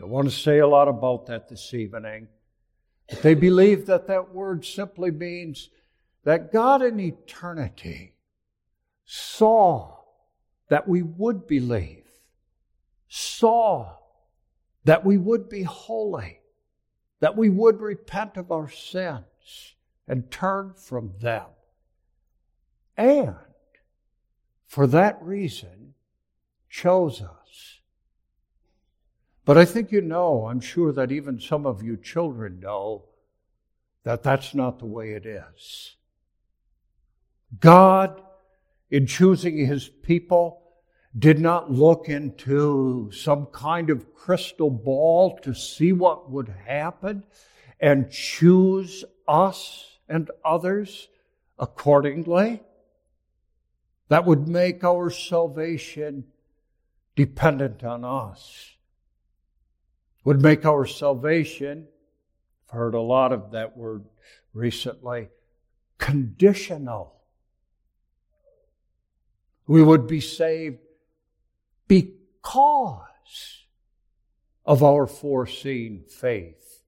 don't 0.00 0.08
want 0.08 0.30
to 0.30 0.34
say 0.34 0.60
a 0.60 0.66
lot 0.66 0.88
about 0.88 1.26
that 1.26 1.50
this 1.50 1.74
evening. 1.74 2.26
But 3.10 3.20
they 3.20 3.34
believe 3.34 3.84
that 3.86 4.06
that 4.06 4.34
word 4.34 4.64
simply 4.64 5.10
means 5.10 5.68
that 6.24 6.50
God 6.50 6.80
in 6.80 6.98
eternity 6.98 8.14
saw 9.04 9.98
that 10.68 10.88
we 10.88 11.02
would 11.02 11.46
believe, 11.46 12.06
saw 13.08 13.96
that 14.84 15.04
we 15.04 15.18
would 15.18 15.50
be 15.50 15.64
holy, 15.64 16.40
that 17.20 17.36
we 17.36 17.50
would 17.50 17.80
repent 17.82 18.38
of 18.38 18.50
our 18.50 18.70
sins 18.70 19.74
and 20.08 20.30
turn 20.30 20.72
from 20.74 21.12
them. 21.20 21.44
And 22.96 23.36
for 24.66 24.86
that 24.86 25.18
reason, 25.20 25.92
chose 26.70 27.20
us 27.20 27.39
but 29.50 29.58
I 29.58 29.64
think 29.64 29.90
you 29.90 30.00
know, 30.00 30.46
I'm 30.46 30.60
sure 30.60 30.92
that 30.92 31.10
even 31.10 31.40
some 31.40 31.66
of 31.66 31.82
you 31.82 31.96
children 31.96 32.60
know, 32.60 33.06
that 34.04 34.22
that's 34.22 34.54
not 34.54 34.78
the 34.78 34.86
way 34.86 35.10
it 35.10 35.26
is. 35.26 35.96
God, 37.58 38.22
in 38.92 39.08
choosing 39.08 39.58
his 39.66 39.88
people, 39.88 40.62
did 41.18 41.40
not 41.40 41.68
look 41.68 42.08
into 42.08 43.10
some 43.12 43.46
kind 43.46 43.90
of 43.90 44.14
crystal 44.14 44.70
ball 44.70 45.36
to 45.38 45.52
see 45.52 45.92
what 45.92 46.30
would 46.30 46.54
happen 46.64 47.24
and 47.80 48.08
choose 48.08 49.04
us 49.26 49.98
and 50.08 50.30
others 50.44 51.08
accordingly. 51.58 52.62
That 54.10 54.26
would 54.26 54.46
make 54.46 54.84
our 54.84 55.10
salvation 55.10 56.26
dependent 57.16 57.82
on 57.82 58.04
us 58.04 58.76
would 60.24 60.42
make 60.42 60.64
our 60.64 60.86
salvation, 60.86 61.86
I've 62.68 62.76
heard 62.76 62.94
a 62.94 63.00
lot 63.00 63.32
of 63.32 63.52
that 63.52 63.76
word 63.76 64.04
recently, 64.52 65.28
conditional. 65.98 67.14
We 69.66 69.82
would 69.82 70.06
be 70.06 70.20
saved 70.20 70.78
because 71.88 73.64
of 74.64 74.82
our 74.82 75.06
foreseen 75.06 76.04
faith 76.08 76.82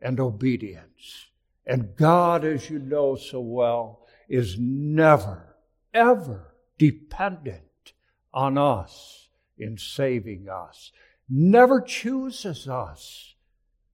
and 0.00 0.18
obedience. 0.18 1.28
And 1.66 1.96
God, 1.96 2.44
as 2.44 2.68
you 2.68 2.78
know 2.78 3.16
so 3.16 3.40
well, 3.40 4.06
is 4.28 4.56
never, 4.58 5.56
ever 5.94 6.54
dependent 6.78 7.92
on 8.34 8.58
us 8.58 9.28
in 9.58 9.78
saving 9.78 10.48
us, 10.48 10.90
never 11.34 11.80
chooses 11.80 12.68
us 12.68 13.34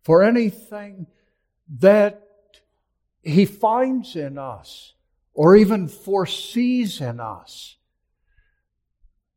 for 0.02 0.25
anything 0.25 1.07
that 1.78 2.21
He 3.23 3.45
finds 3.45 4.16
in 4.16 4.38
us 4.38 4.95
or 5.35 5.54
even 5.54 5.87
foresees 5.87 7.00
in 7.00 7.21
us, 7.21 7.76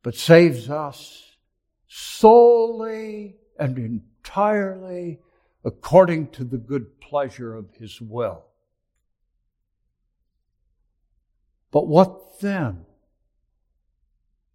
but 0.02 0.16
saves 0.16 0.68
us 0.68 1.36
solely 1.88 3.36
and 3.60 3.78
entirely 3.78 5.20
according 5.64 6.28
to 6.30 6.44
the 6.44 6.58
good 6.58 7.00
pleasure 7.00 7.54
of 7.54 7.72
His 7.76 8.02
will. 8.02 8.46
But 11.70 11.88
what 11.88 12.40
then 12.40 12.86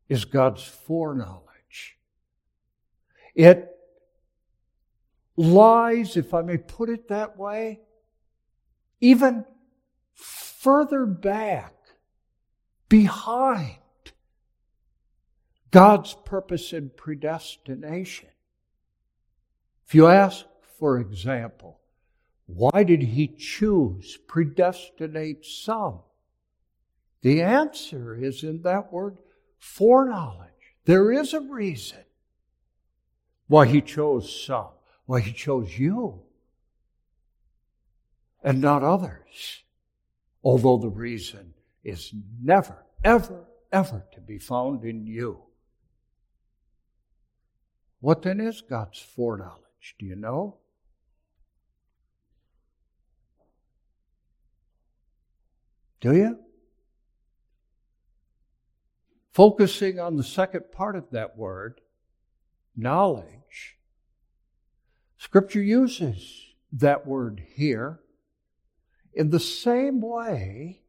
is 0.09 0.25
God's 0.25 0.65
foreknowledge? 0.65 1.46
It 3.37 3.71
lies, 5.37 6.17
if 6.17 6.33
I 6.33 6.41
may 6.41 6.57
put 6.57 6.89
it 6.89 7.09
that 7.09 7.37
way, 7.39 7.81
even 9.01 9.45
further 10.15 11.05
back, 11.05 11.75
behind 12.89 13.77
God's 15.71 16.15
purpose 16.25 16.73
and 16.73 16.97
predestination. 16.97 18.31
If 19.87 19.95
you 19.95 20.07
ask, 20.07 20.47
for 20.79 20.99
example, 20.99 21.81
why 22.47 22.85
did 22.85 23.03
he 23.03 23.29
choose, 23.29 24.17
predestinate 24.27 25.45
some? 25.45 26.01
The 27.21 27.43
answer 27.43 28.15
is 28.15 28.43
in 28.43 28.63
that 28.63 28.91
word 28.91 29.19
foreknowledge. 29.59 30.49
There 30.87 31.13
is 31.13 31.35
a 31.35 31.41
reason 31.41 32.06
why 33.49 33.67
he 33.67 33.81
chose 33.81 34.45
some, 34.45 34.69
why 35.07 35.21
he 35.21 35.33
chose 35.33 35.79
you, 35.79 36.23
and 38.43 38.61
not 38.61 38.83
others. 38.83 39.63
Although 40.43 40.79
the 40.79 40.89
reason 40.89 41.55
is 41.83 42.13
never, 42.41 42.85
ever, 43.05 43.45
ever 43.73 44.05
to 44.13 44.21
be 44.21 44.39
found 44.39 44.85
in 44.85 45.07
you. 45.07 45.43
What 48.01 48.23
then 48.23 48.41
is 48.41 48.61
God's 48.61 49.01
foreknowledge? 49.01 49.97
Do 49.99 50.07
you 50.07 50.17
know? 50.17 50.59
Do 56.01 56.15
you? 56.15 56.39
Focusing 59.33 59.99
on 59.99 60.17
the 60.17 60.23
second 60.23 60.71
part 60.73 60.95
of 60.97 61.11
that 61.11 61.37
word, 61.37 61.81
knowledge, 62.77 63.79
Scripture 65.17 65.63
uses 65.63 66.55
that 66.73 67.07
word 67.07 67.43
here 67.55 68.01
in 69.13 69.31
the 69.31 69.41
same 69.41 70.01
way 70.01 70.83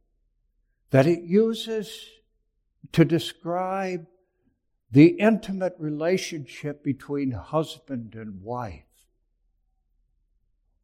that 0.90 1.06
it 1.06 1.22
uses 1.22 2.06
to 2.92 3.04
describe 3.04 4.06
the 4.90 5.08
intimate 5.18 5.74
relationship 5.78 6.82
between 6.82 7.32
husband 7.32 8.14
and 8.14 8.42
wife. 8.42 8.84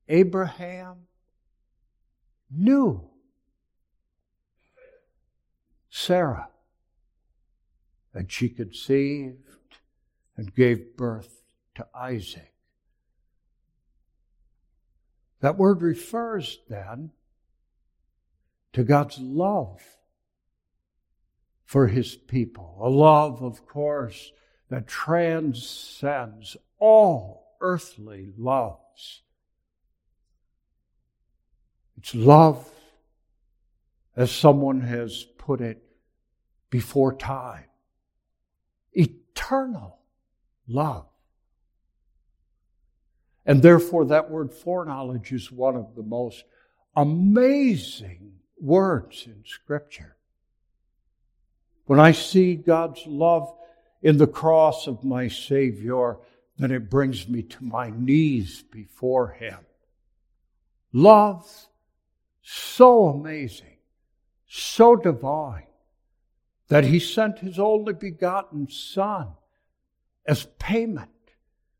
Abraham 0.08 1.06
knew 2.50 3.08
Sarah, 5.88 6.48
and 8.12 8.30
she 8.30 8.48
conceived 8.48 9.43
and 10.36 10.54
gave 10.54 10.96
birth 10.96 11.42
to 11.74 11.86
Isaac. 11.94 12.52
That 15.40 15.58
word 15.58 15.82
refers 15.82 16.58
then 16.68 17.10
to 18.72 18.82
God's 18.82 19.18
love 19.18 19.82
for 21.64 21.88
his 21.88 22.14
people. 22.14 22.78
A 22.80 22.88
love, 22.88 23.42
of 23.42 23.66
course, 23.66 24.32
that 24.70 24.86
transcends 24.86 26.56
all 26.78 27.56
earthly 27.60 28.32
loves. 28.36 29.22
It's 31.96 32.14
love, 32.14 32.68
as 34.16 34.30
someone 34.30 34.80
has 34.82 35.24
put 35.38 35.60
it, 35.60 35.82
before 36.70 37.14
time. 37.14 37.64
Eternal 38.92 39.98
love. 40.66 41.06
And 43.46 43.62
therefore, 43.62 44.06
that 44.06 44.30
word 44.30 44.52
foreknowledge 44.52 45.32
is 45.32 45.52
one 45.52 45.76
of 45.76 45.94
the 45.94 46.02
most 46.02 46.44
amazing 46.96 48.32
words 48.58 49.26
in 49.26 49.42
Scripture. 49.44 50.16
When 51.86 52.00
I 52.00 52.12
see 52.12 52.54
God's 52.54 53.06
love 53.06 53.54
in 54.02 54.16
the 54.16 54.26
cross 54.26 54.86
of 54.86 55.04
my 55.04 55.28
Savior, 55.28 56.16
then 56.56 56.70
it 56.70 56.88
brings 56.88 57.28
me 57.28 57.42
to 57.42 57.64
my 57.64 57.90
knees 57.90 58.62
before 58.62 59.32
Him. 59.32 59.58
Love 60.92 61.46
so 62.40 63.08
amazing, 63.08 63.78
so 64.46 64.96
divine, 64.96 65.66
that 66.68 66.84
He 66.84 66.98
sent 66.98 67.40
His 67.40 67.58
only 67.58 67.92
begotten 67.92 68.68
Son 68.70 69.28
as 70.26 70.46
payment 70.58 71.10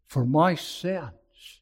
for 0.07 0.25
my 0.25 0.55
sins. 0.55 1.61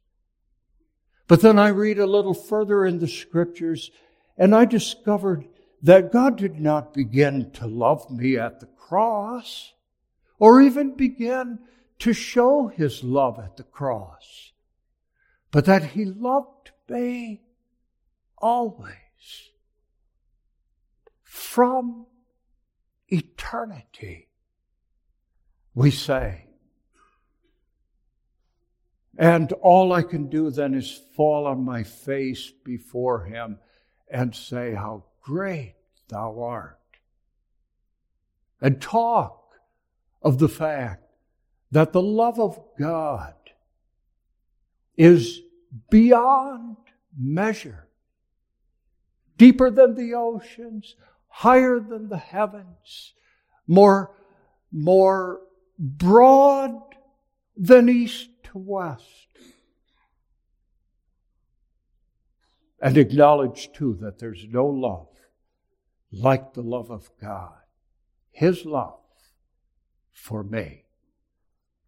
But 1.28 1.40
then 1.40 1.58
I 1.58 1.68
read 1.68 1.98
a 1.98 2.06
little 2.06 2.34
further 2.34 2.84
in 2.84 2.98
the 2.98 3.08
scriptures 3.08 3.90
and 4.36 4.54
I 4.54 4.64
discovered 4.64 5.46
that 5.82 6.12
God 6.12 6.36
did 6.36 6.60
not 6.60 6.94
begin 6.94 7.50
to 7.52 7.66
love 7.66 8.10
me 8.10 8.36
at 8.36 8.60
the 8.60 8.66
cross 8.66 9.72
or 10.38 10.60
even 10.60 10.96
begin 10.96 11.58
to 12.00 12.12
show 12.12 12.66
his 12.66 13.04
love 13.04 13.38
at 13.38 13.56
the 13.56 13.62
cross, 13.62 14.52
but 15.50 15.64
that 15.66 15.84
he 15.84 16.04
loved 16.04 16.72
me 16.88 17.42
always 18.38 18.92
from 21.22 22.06
eternity. 23.08 24.28
We 25.74 25.90
say, 25.90 26.46
and 29.18 29.52
all 29.52 29.92
I 29.92 30.02
can 30.02 30.28
do 30.28 30.50
then 30.50 30.74
is 30.74 31.00
fall 31.16 31.46
on 31.46 31.64
my 31.64 31.82
face 31.82 32.50
before 32.64 33.24
him 33.24 33.58
and 34.10 34.34
say, 34.34 34.74
How 34.74 35.04
great 35.20 35.74
thou 36.08 36.40
art. 36.40 36.78
And 38.60 38.80
talk 38.80 39.42
of 40.22 40.38
the 40.38 40.48
fact 40.48 41.04
that 41.72 41.92
the 41.92 42.02
love 42.02 42.38
of 42.38 42.60
God 42.78 43.34
is 44.96 45.40
beyond 45.90 46.76
measure, 47.18 47.88
deeper 49.36 49.70
than 49.70 49.94
the 49.94 50.14
oceans, 50.14 50.96
higher 51.28 51.80
than 51.80 52.08
the 52.08 52.18
heavens, 52.18 53.14
more, 53.66 54.14
more 54.70 55.40
broad 55.78 56.80
than 57.56 57.88
east 57.88 58.28
west. 58.58 59.28
And 62.80 62.96
acknowledge 62.96 63.70
too 63.72 63.96
that 64.00 64.18
there's 64.18 64.44
no 64.48 64.66
love 64.66 65.08
like 66.10 66.52
the 66.52 66.62
love 66.62 66.90
of 66.90 67.10
God, 67.20 67.54
His 68.30 68.66
love 68.66 68.98
for 70.10 70.42
me. 70.42 70.84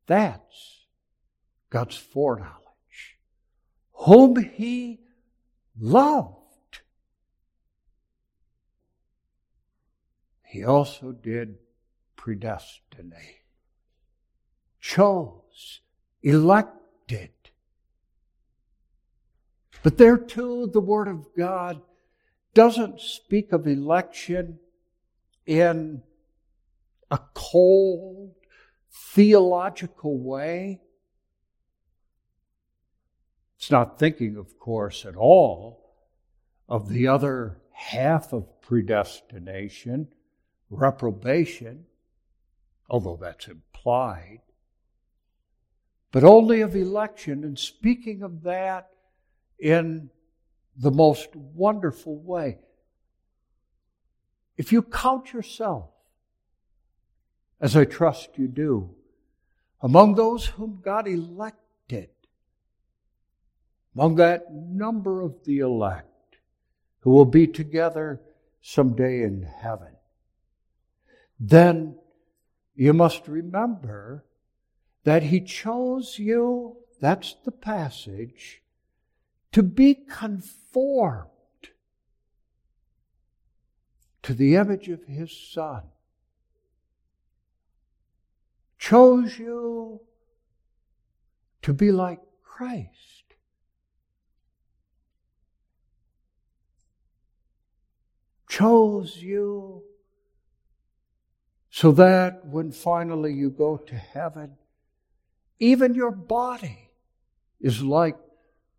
That's 0.07 0.87
God's 1.71 1.97
foreknowledge. 1.97 3.19
Whom 3.93 4.37
He 4.37 5.01
loved, 5.79 6.39
He 10.43 10.65
also 10.65 11.11
did 11.11 11.57
predestinate, 12.17 13.43
chose, 14.81 15.81
elected. 16.25 17.31
But 19.83 19.99
there 19.99 20.17
too, 20.17 20.71
the 20.73 20.81
Word 20.81 21.07
of 21.07 21.27
God 21.37 21.83
doesn't 22.55 23.01
speak 23.01 23.53
of 23.53 23.67
election 23.67 24.59
in 25.47 26.03
a 27.11 27.21
cold, 27.35 28.35
theological 28.91 30.19
way. 30.19 30.81
It's 33.59 33.71
not 33.71 33.99
thinking, 33.99 34.37
of 34.37 34.59
course, 34.59 35.05
at 35.05 35.17
all 35.17 35.95
of 36.69 36.89
the 36.89 37.07
other 37.09 37.59
half 37.73 38.33
of 38.33 38.61
predestination, 38.63 40.09
reprobation, 40.71 41.85
although 42.89 43.19
that's 43.21 43.49
implied, 43.49 44.41
but 46.15 46.23
only 46.23 46.61
of 46.61 46.77
election, 46.77 47.43
and 47.43 47.59
speaking 47.59 48.23
of 48.23 48.45
that 48.45 48.89
in 49.59 50.09
the 50.77 50.93
most 50.93 51.35
wonderful 51.35 52.17
way. 52.17 52.57
If 54.57 54.71
you 54.71 54.83
count 54.83 55.33
yourself, 55.33 55.91
as 57.61 57.77
I 57.77 57.85
trust 57.85 58.39
you 58.39 58.47
do, 58.47 58.95
among 59.83 60.15
those 60.15 60.47
whom 60.47 60.79
God 60.85 61.09
elected, 61.09 62.11
among 63.97 64.15
that 64.15 64.53
number 64.55 65.21
of 65.21 65.43
the 65.45 65.59
elect 65.59 66.37
who 67.01 67.11
will 67.11 67.25
be 67.25 67.49
together 67.49 68.21
someday 68.63 69.25
in 69.25 69.43
heaven, 69.43 69.97
then 71.41 71.97
you 72.77 72.93
must 72.93 73.27
remember 73.27 74.25
that 75.05 75.25
He 75.25 75.41
chose 75.41 76.19
you, 76.19 76.77
that's 77.01 77.37
the 77.45 77.53
passage, 77.53 78.63
to 79.53 79.63
be 79.63 79.95
conformed 79.95 81.29
to 84.23 84.35
the 84.35 84.57
image 84.57 84.89
of 84.89 85.05
His 85.05 85.31
Son. 85.31 85.83
Chose 88.79 89.39
you 89.39 90.01
to 91.63 91.73
be 91.73 91.93
like 91.93 92.21
Christ. 92.43 92.91
Chose 98.49 99.17
you 99.17 99.83
so 101.71 101.93
that 101.93 102.47
when 102.47 102.71
finally 102.71 103.33
you 103.33 103.51
go 103.51 103.77
to 103.77 103.95
heaven, 103.95 104.57
even 105.65 105.95
your 105.95 106.11
body 106.11 106.91
is 107.59 107.83
like 107.83 108.19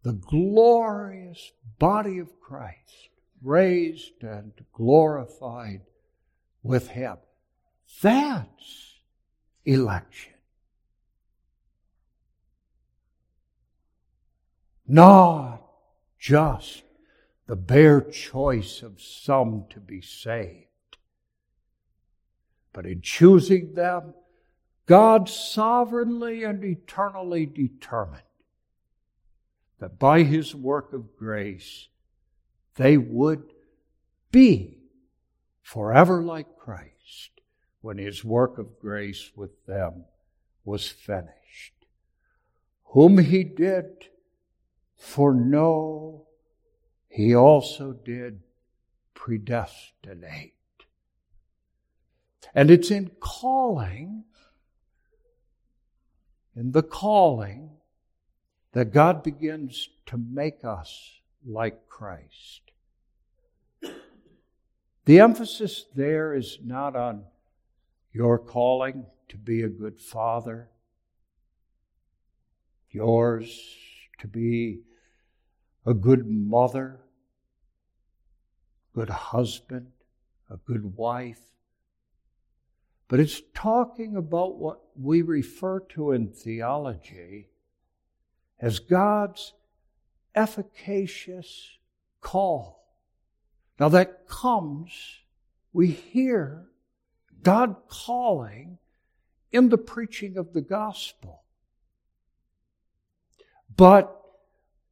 the 0.03 0.13
glorious 0.13 1.51
body 1.79 2.19
of 2.19 2.39
Christ, 2.39 3.09
raised 3.41 4.21
and 4.21 4.51
glorified 4.71 5.81
with 6.61 6.89
Him. 6.89 7.17
That's 8.03 8.99
election. 9.65 10.33
Not 14.87 15.63
just 16.19 16.83
the 17.47 17.55
bare 17.55 18.01
choice 18.01 18.83
of 18.83 19.01
some 19.01 19.65
to 19.71 19.79
be 19.79 20.01
saved, 20.01 20.67
but 22.73 22.85
in 22.85 23.01
choosing 23.01 23.73
them, 23.73 24.13
God 24.85 25.27
sovereignly 25.29 26.43
and 26.43 26.63
eternally 26.63 27.45
determined 27.45 28.21
that 29.79 29.97
by 29.97 30.23
His 30.23 30.53
work 30.53 30.93
of 30.93 31.15
grace, 31.17 31.89
they 32.75 32.97
would 32.97 33.53
be 34.31 34.77
forever 35.61 36.21
like 36.21 36.57
Christ 36.57 37.41
when 37.81 37.97
His 37.97 38.23
work 38.23 38.57
of 38.57 38.79
grace 38.79 39.31
with 39.35 39.65
them 39.65 40.05
was 40.63 40.87
finished. 40.87 41.73
Whom 42.85 43.17
He 43.17 43.43
did 43.43 44.09
for 44.95 45.33
foreknow, 45.33 46.27
He 47.07 47.35
also 47.35 47.91
did 47.93 48.41
predestinate. 49.13 50.53
And 52.53 52.69
it's 52.69 52.91
in 52.91 53.11
calling 53.19 54.23
in 56.55 56.71
the 56.71 56.83
calling 56.83 57.69
that 58.71 58.93
God 58.93 59.23
begins 59.23 59.89
to 60.07 60.17
make 60.17 60.63
us 60.63 61.19
like 61.45 61.87
Christ. 61.87 62.61
The 65.05 65.19
emphasis 65.19 65.85
there 65.95 66.33
is 66.33 66.57
not 66.63 66.95
on 66.95 67.23
your 68.11 68.39
calling 68.39 69.05
to 69.29 69.37
be 69.37 69.61
a 69.61 69.69
good 69.69 69.99
father, 69.99 70.69
yours 72.89 73.77
to 74.19 74.27
be 74.27 74.79
a 75.85 75.93
good 75.93 76.25
mother, 76.27 77.01
good 78.93 79.09
husband, 79.09 79.91
a 80.49 80.57
good 80.57 80.95
wife, 80.95 81.41
but 83.07 83.19
it's 83.19 83.41
talking 83.53 84.15
about 84.15 84.57
what 84.57 84.79
we 84.99 85.21
refer 85.21 85.79
to 85.79 86.11
in 86.11 86.29
theology 86.29 87.49
as 88.59 88.79
God's 88.79 89.53
efficacious 90.33 91.77
call. 92.21 92.85
Now 93.79 93.89
that 93.89 94.27
comes, 94.27 94.91
we 95.73 95.87
hear 95.87 96.65
God 97.43 97.75
calling 97.87 98.77
in 99.51 99.69
the 99.69 99.77
preaching 99.77 100.37
of 100.37 100.53
the 100.53 100.61
gospel. 100.61 101.43
But 103.75 104.21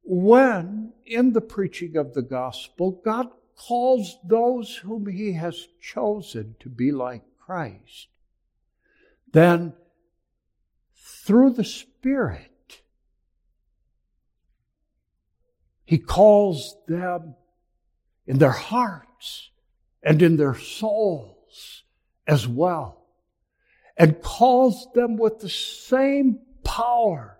when 0.02 0.92
in 1.06 1.32
the 1.32 1.40
preaching 1.40 1.96
of 1.96 2.14
the 2.14 2.22
gospel, 2.22 3.00
God 3.04 3.28
calls 3.56 4.18
those 4.24 4.76
whom 4.76 5.06
he 5.06 5.32
has 5.32 5.68
chosen 5.80 6.56
to 6.60 6.68
be 6.68 6.92
like 6.92 7.22
Christ, 7.38 8.08
then 9.32 9.72
through 11.24 11.50
the 11.50 11.64
Spirit, 11.64 12.82
He 15.86 15.98
calls 15.98 16.76
them 16.86 17.34
in 18.26 18.38
their 18.38 18.50
hearts 18.50 19.50
and 20.02 20.20
in 20.22 20.36
their 20.36 20.54
souls 20.54 21.84
as 22.26 22.48
well, 22.48 23.06
and 23.96 24.22
calls 24.22 24.86
them 24.94 25.16
with 25.16 25.40
the 25.40 25.48
same 25.48 26.40
power 26.62 27.38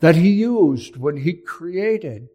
that 0.00 0.16
He 0.16 0.30
used 0.30 0.96
when 0.96 1.16
He 1.16 1.32
created 1.34 2.28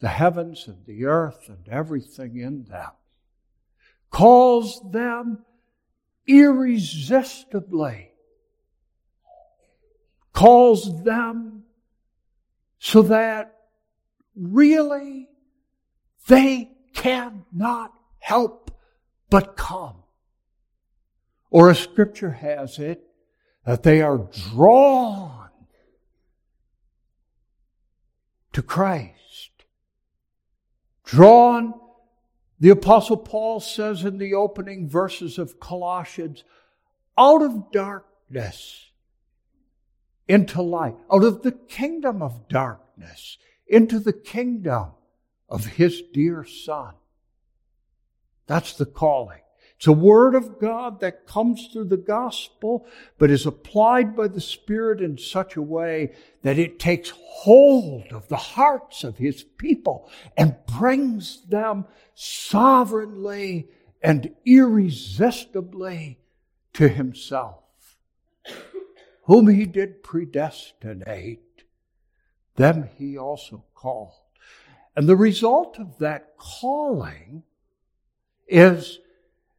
the 0.00 0.08
heavens 0.08 0.66
and 0.66 0.84
the 0.86 1.06
earth 1.06 1.48
and 1.48 1.68
everything 1.68 2.38
in 2.38 2.64
them. 2.64 2.90
Calls 4.10 4.80
them 4.90 5.44
irresistibly, 6.26 8.07
calls 10.38 11.02
them 11.02 11.64
so 12.78 13.02
that 13.02 13.56
really 14.36 15.28
they 16.28 16.70
cannot 16.94 17.92
help 18.20 18.70
but 19.30 19.56
come. 19.56 19.96
Or 21.50 21.70
as 21.70 21.80
scripture 21.80 22.30
has 22.30 22.78
it, 22.78 23.02
that 23.66 23.82
they 23.82 24.00
are 24.00 24.28
drawn 24.52 25.50
to 28.52 28.62
Christ, 28.62 29.64
drawn 31.04 31.74
the 32.60 32.70
Apostle 32.70 33.16
Paul 33.16 33.58
says 33.58 34.04
in 34.04 34.18
the 34.18 34.34
opening 34.34 34.88
verses 34.88 35.36
of 35.36 35.58
Colossians, 35.58 36.44
out 37.18 37.42
of 37.42 37.72
darkness 37.72 38.87
into 40.28 40.62
light, 40.62 40.94
out 41.12 41.24
of 41.24 41.42
the 41.42 41.52
kingdom 41.52 42.22
of 42.22 42.48
darkness 42.48 43.38
into 43.66 43.98
the 43.98 44.12
kingdom 44.12 44.88
of 45.48 45.64
his 45.64 46.02
dear 46.12 46.44
Son. 46.44 46.94
That's 48.46 48.74
the 48.74 48.86
calling. 48.86 49.40
It's 49.76 49.86
a 49.86 49.92
word 49.92 50.34
of 50.34 50.58
God 50.58 51.00
that 51.00 51.26
comes 51.26 51.68
through 51.68 51.84
the 51.84 51.96
gospel, 51.96 52.86
but 53.16 53.30
is 53.30 53.46
applied 53.46 54.16
by 54.16 54.26
the 54.26 54.40
Spirit 54.40 55.00
in 55.00 55.16
such 55.18 55.54
a 55.54 55.62
way 55.62 56.14
that 56.42 56.58
it 56.58 56.80
takes 56.80 57.12
hold 57.14 58.08
of 58.10 58.26
the 58.26 58.36
hearts 58.36 59.04
of 59.04 59.18
His 59.18 59.44
people 59.44 60.10
and 60.36 60.56
brings 60.66 61.44
them 61.46 61.84
sovereignly 62.14 63.68
and 64.02 64.34
irresistibly 64.44 66.18
to 66.72 66.88
Himself. 66.88 67.62
Whom 69.28 69.46
He 69.46 69.64
did 69.64 70.02
predestinate, 70.02 71.62
them 72.56 72.88
He 72.96 73.16
also 73.16 73.64
called. 73.74 74.14
And 74.96 75.08
the 75.08 75.16
result 75.16 75.78
of 75.78 75.98
that 75.98 76.36
calling 76.36 77.44
is 78.48 78.98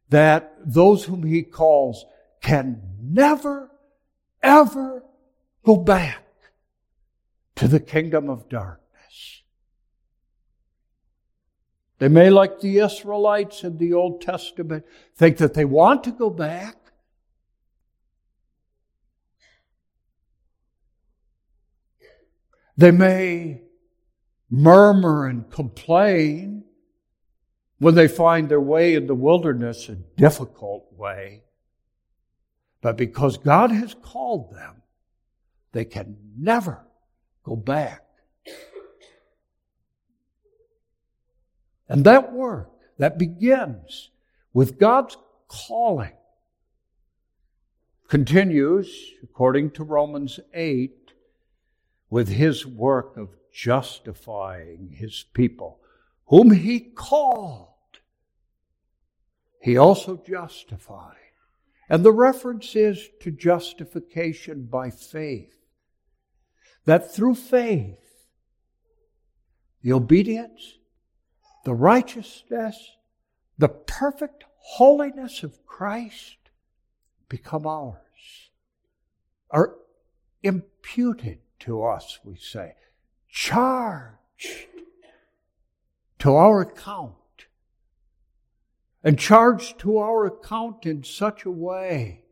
that 0.10 0.54
those 0.66 1.06
whom 1.06 1.24
he 1.24 1.44
calls 1.44 2.04
can 2.42 2.82
never, 3.02 3.72
ever 4.44 5.06
go 5.64 5.78
back 5.78 6.26
to 7.56 7.70
the 7.70 7.80
kingdom 7.80 8.30
of 8.30 8.50
darkness. 8.50 9.44
They 12.00 12.10
may, 12.10 12.30
like 12.30 12.60
the 12.60 12.80
Israelites 12.80 13.64
in 13.64 13.78
the 13.78 13.94
Old 13.94 14.22
Testament, 14.22 14.86
think 15.16 15.38
that 15.38 15.54
they 15.54 15.66
want 15.66 16.04
to 16.04 16.12
go 16.12 16.30
back. 16.30 16.76
They 22.80 22.92
may 22.92 23.60
murmur 24.50 25.28
and 25.28 25.52
complain 25.52 26.64
when 27.78 27.96
they 27.96 28.08
find 28.08 28.48
their 28.48 28.62
way 28.62 28.96
in 28.96 29.06
the 29.06 29.16
wilderness 29.16 29.90
a 29.90 29.96
difficult 29.96 30.88
way. 30.94 31.44
But 32.82 32.96
because 32.96 33.38
God 33.38 33.72
has 33.72 33.98
called 34.02 34.56
them, 34.56 34.82
they 35.74 35.84
can 35.84 36.16
never 36.38 36.88
go 37.44 37.58
back. 37.58 38.06
And 41.90 42.06
that 42.06 42.32
work 42.32 42.72
that 42.98 43.18
begins 43.18 44.10
with 44.54 44.80
God's 44.80 45.18
calling 45.50 46.14
continues, 48.10 49.12
according 49.22 49.72
to 49.72 49.84
Romans 49.84 50.40
8, 50.54 50.99
with 52.10 52.30
his 52.30 52.66
work 52.66 53.18
of 53.18 53.36
justifying 53.52 54.96
his 54.98 55.26
people, 55.34 55.80
whom 56.28 56.52
he 56.52 56.80
called. 56.80 57.68
He 59.62 59.78
also 59.78 60.22
justified. 60.28 61.16
And 61.90 62.04
the 62.04 62.12
reference 62.12 62.76
is 62.76 63.10
to 63.22 63.32
justification 63.32 64.66
by 64.66 64.92
faith. 64.92 65.56
That 66.86 67.14
through 67.14 67.36
faith, 67.36 68.00
the 69.82 69.94
obedience, 69.94 70.78
the 71.66 71.74
righteousness, 71.74 72.92
the 73.58 73.70
perfect 73.70 74.46
holiness 74.58 75.44
of 75.44 75.66
Christ 75.66 76.38
become 77.28 77.66
ours, 77.66 78.50
are 79.52 79.76
imputed 80.44 81.40
to 81.60 81.84
us, 81.84 82.20
we 82.24 82.36
say, 82.36 82.74
charged 83.28 84.68
to 86.20 86.36
our 86.36 86.62
account, 86.62 87.16
and 89.04 89.18
charged 89.18 89.80
to 89.80 89.98
our 89.98 90.26
account 90.26 90.86
in 90.86 91.04
such 91.04 91.46
a 91.46 91.52
way 91.52 92.26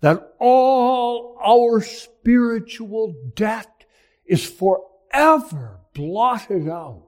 that 0.00 0.34
all 0.38 1.38
our 1.44 1.80
spiritual 1.80 3.14
debt 3.34 3.84
is 4.24 4.44
forever 4.44 5.80
blotted 5.94 6.68
out. 6.68 7.02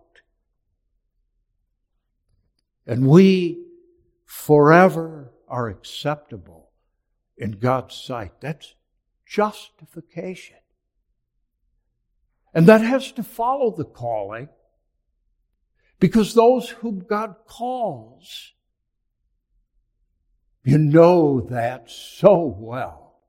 And 2.86 3.06
we 3.06 3.66
forever 4.24 5.32
are 5.46 5.68
acceptable 5.68 6.70
in 7.36 7.52
God's 7.52 7.94
sight. 7.94 8.40
That's 8.40 8.74
justification. 9.26 10.56
And 12.58 12.66
that 12.66 12.80
has 12.80 13.12
to 13.12 13.22
follow 13.22 13.70
the 13.70 13.84
calling 13.84 14.48
because 16.00 16.34
those 16.34 16.70
whom 16.70 17.04
God 17.08 17.36
calls, 17.46 18.52
you 20.64 20.76
know 20.76 21.40
that 21.40 21.88
so 21.88 22.46
well. 22.58 23.20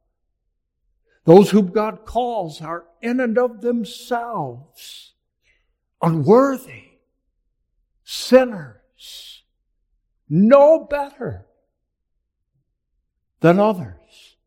Those 1.25 1.51
whom 1.51 1.67
God 1.67 2.05
calls 2.05 2.59
are 2.59 2.85
in 3.03 3.19
and 3.19 3.37
of 3.37 3.61
themselves 3.61 5.13
unworthy, 6.01 6.85
sinners, 8.03 9.43
no 10.27 10.87
better 10.89 11.45
than 13.41 13.59
others, 13.59 14.37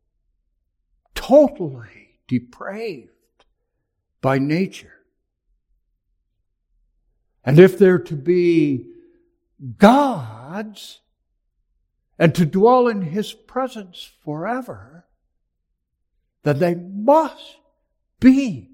totally 1.15 2.19
depraved 2.27 3.12
by 4.23 4.39
nature. 4.39 5.03
And 7.43 7.59
if 7.59 7.77
they're 7.77 7.99
to 7.99 8.15
be 8.15 8.87
God's 9.77 11.01
and 12.17 12.33
to 12.33 12.45
dwell 12.45 12.87
in 12.87 13.01
His 13.01 13.33
presence 13.33 14.09
forever, 14.23 15.05
then 16.43 16.59
they 16.59 16.73
must 16.73 17.57
be 18.19 18.71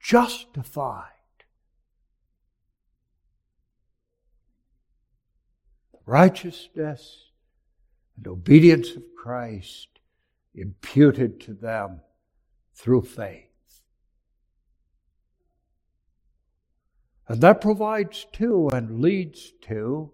justified. 0.00 1.04
Righteousness 6.04 7.26
and 8.16 8.26
obedience 8.26 8.96
of 8.96 9.02
Christ 9.16 9.88
imputed 10.54 11.40
to 11.42 11.54
them 11.54 12.00
through 12.74 13.02
faith. 13.02 13.47
And 17.28 17.42
that 17.42 17.60
provides 17.60 18.26
to 18.32 18.70
and 18.70 19.00
leads 19.00 19.52
to 19.62 20.10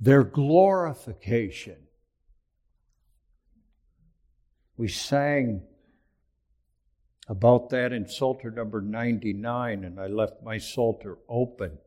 their 0.00 0.24
glorification. 0.24 1.76
We 4.76 4.88
sang 4.88 5.62
about 7.28 7.70
that 7.70 7.92
in 7.92 8.08
Psalter 8.08 8.50
number 8.50 8.80
99, 8.80 9.84
and 9.84 10.00
I 10.00 10.08
left 10.08 10.42
my 10.42 10.58
Psalter 10.58 11.18
open 11.28 11.78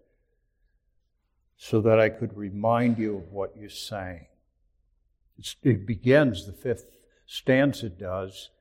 so 1.57 1.81
that 1.81 1.99
I 1.99 2.07
could 2.07 2.37
remind 2.37 2.97
you 2.97 3.17
of 3.17 3.31
what 3.31 3.57
you 3.57 3.67
sang. 3.67 4.27
It 5.63 5.85
begins, 5.85 6.45
the 6.45 6.53
fifth 6.53 6.97
stanza 7.25 7.89
does, 7.89 8.51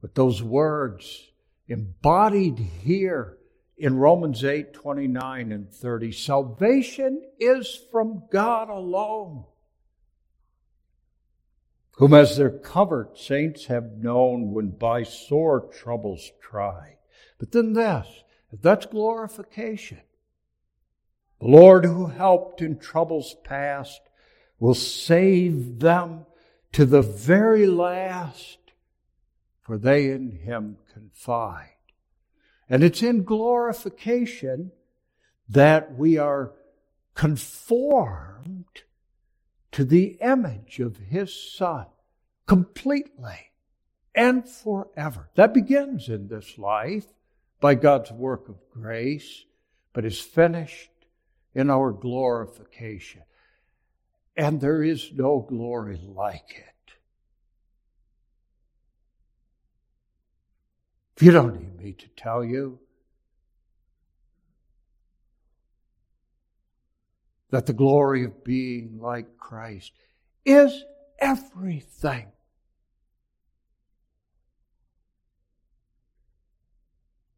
with 0.00 0.14
those 0.14 0.42
words 0.42 1.32
embodied 1.66 2.58
here 2.58 3.38
in 3.76 3.96
Romans 3.96 4.44
8 4.44 4.72
29 4.72 5.52
and 5.52 5.70
30. 5.70 6.12
Salvation 6.12 7.22
is 7.38 7.80
from 7.90 8.24
God 8.30 8.68
alone, 8.68 9.44
whom 11.92 12.14
as 12.14 12.36
their 12.36 12.50
covert 12.50 13.18
saints 13.18 13.66
have 13.66 13.98
known 13.98 14.52
when 14.52 14.70
by 14.70 15.02
sore 15.02 15.60
troubles 15.60 16.30
tried. 16.40 16.98
But 17.38 17.52
then 17.52 17.72
this, 17.72 18.06
that's 18.52 18.86
glorification. 18.86 20.00
The 21.40 21.48
Lord 21.48 21.84
who 21.84 22.06
helped 22.06 22.62
in 22.62 22.78
troubles 22.78 23.34
past 23.44 24.00
will 24.58 24.74
save 24.74 25.80
them 25.80 26.26
to 26.72 26.86
the 26.86 27.02
very 27.02 27.66
last, 27.66 28.58
for 29.60 29.76
they 29.76 30.10
in 30.10 30.30
him 30.30 30.78
confide. 30.92 31.73
And 32.68 32.82
it's 32.82 33.02
in 33.02 33.24
glorification 33.24 34.72
that 35.48 35.96
we 35.96 36.18
are 36.18 36.52
conformed 37.14 38.82
to 39.72 39.84
the 39.84 40.16
image 40.20 40.80
of 40.80 40.96
His 40.96 41.34
Son 41.34 41.86
completely 42.46 43.50
and 44.14 44.48
forever. 44.48 45.30
That 45.34 45.52
begins 45.52 46.08
in 46.08 46.28
this 46.28 46.58
life 46.58 47.06
by 47.60 47.74
God's 47.74 48.12
work 48.12 48.48
of 48.48 48.56
grace, 48.70 49.44
but 49.92 50.04
is 50.04 50.20
finished 50.20 50.90
in 51.54 51.70
our 51.70 51.92
glorification. 51.92 53.22
And 54.36 54.60
there 54.60 54.82
is 54.82 55.10
no 55.12 55.46
glory 55.48 56.00
like 56.02 56.54
it. 56.56 56.92
If 61.03 61.03
you 61.22 61.30
don't 61.30 61.60
need 61.60 61.76
me 61.76 61.92
to 61.92 62.08
tell 62.16 62.44
you 62.44 62.80
that 67.50 67.66
the 67.66 67.72
glory 67.72 68.24
of 68.24 68.42
being 68.42 68.98
like 69.00 69.38
Christ 69.38 69.92
is 70.44 70.84
everything. 71.20 72.32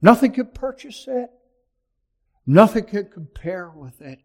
Nothing 0.00 0.32
can 0.32 0.46
purchase 0.46 1.06
it. 1.08 1.30
Nothing 2.46 2.84
can 2.84 3.10
compare 3.10 3.68
with 3.68 4.00
it. 4.00 4.20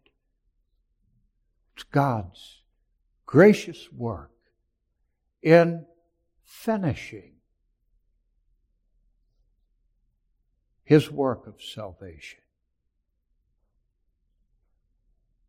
It's 1.74 1.82
God's 1.84 2.62
gracious 3.26 3.90
work 3.92 4.30
in 5.42 5.84
finishing 6.44 7.31
his 10.92 11.10
work 11.10 11.46
of 11.46 11.54
salvation. 11.58 12.40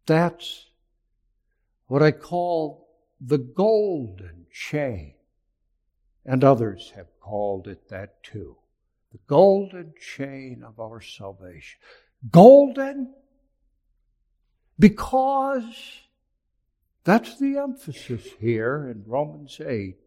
That's 0.06 0.68
what 1.88 2.02
I 2.02 2.12
call 2.12 2.88
the 3.20 3.40
golden 3.40 4.46
chain, 4.50 5.16
and 6.26 6.46
others 6.46 6.94
have 6.96 7.08
called 7.20 7.68
it 7.68 7.90
that 7.90 8.24
too. 8.24 8.56
the 9.12 9.20
golden 9.28 9.94
chain 10.00 10.64
of 10.66 10.80
our 10.80 11.02
salvation. 11.02 11.78
Golden 12.32 13.14
because 14.80 15.76
that's 17.04 17.38
the 17.38 17.58
emphasis 17.58 18.26
here 18.40 18.90
in 18.90 19.04
Romans 19.06 19.60
8. 19.60 19.98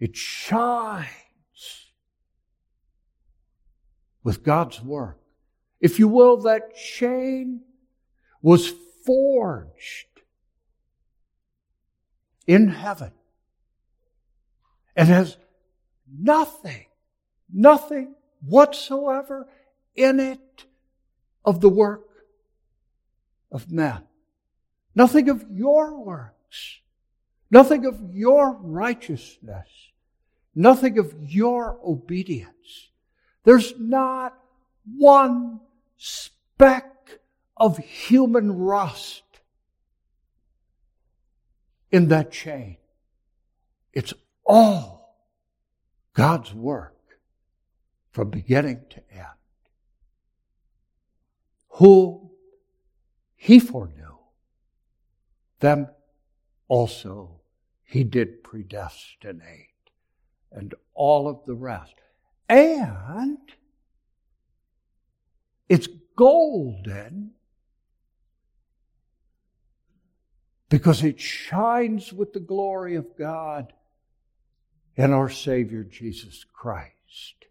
It 0.00 0.16
shines 0.16 1.83
with 4.24 4.42
God's 4.42 4.82
work. 4.82 5.20
If 5.80 5.98
you 5.98 6.08
will, 6.08 6.38
that 6.38 6.74
chain 6.74 7.60
was 8.42 8.72
forged 9.04 10.08
in 12.46 12.68
heaven 12.68 13.12
and 14.96 15.08
has 15.08 15.36
nothing, 16.18 16.86
nothing 17.52 18.14
whatsoever 18.40 19.46
in 19.94 20.18
it 20.18 20.64
of 21.44 21.60
the 21.60 21.68
work 21.68 22.08
of 23.52 23.70
men. 23.70 24.02
Nothing 24.94 25.28
of 25.28 25.44
your 25.50 26.02
works. 26.02 26.80
Nothing 27.50 27.84
of 27.84 28.00
your 28.12 28.56
righteousness. 28.60 29.68
Nothing 30.54 30.98
of 30.98 31.14
your 31.20 31.78
obedience. 31.84 32.90
There's 33.44 33.74
not 33.78 34.38
one 34.96 35.60
speck 35.96 37.20
of 37.56 37.78
human 37.78 38.58
rust 38.58 39.22
in 41.90 42.08
that 42.08 42.32
chain. 42.32 42.78
It's 43.92 44.12
all 44.44 45.16
God's 46.14 46.52
work 46.52 46.96
from 48.10 48.30
beginning 48.30 48.80
to 48.90 49.02
end. 49.12 49.28
Who 51.68 52.30
he 53.36 53.58
foreknew, 53.58 54.16
them 55.60 55.88
also 56.68 57.40
he 57.84 58.04
did 58.04 58.42
predestinate, 58.42 59.90
and 60.50 60.74
all 60.94 61.28
of 61.28 61.44
the 61.46 61.54
rest. 61.54 61.94
And 62.48 63.38
it's 65.68 65.88
golden 66.16 67.32
because 70.68 71.02
it 71.02 71.20
shines 71.20 72.12
with 72.12 72.32
the 72.32 72.40
glory 72.40 72.96
of 72.96 73.16
God 73.16 73.72
and 74.96 75.12
our 75.12 75.28
Savior 75.28 75.84
Jesus 75.84 76.44
Christ. 76.52 77.46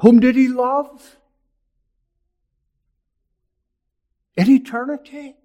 Whom 0.00 0.20
did 0.20 0.36
he 0.36 0.48
love? 0.48 1.16
In 4.36 4.48
eternity? 4.48 5.36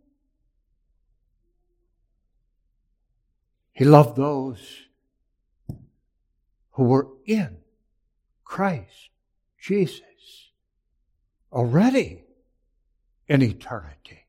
He 3.73 3.85
loved 3.85 4.15
those 4.15 4.61
who 6.73 6.83
were 6.83 7.07
in 7.25 7.57
Christ 8.43 9.09
Jesus 9.59 10.01
already 11.51 12.23
in 13.27 13.41
eternity. 13.41 14.25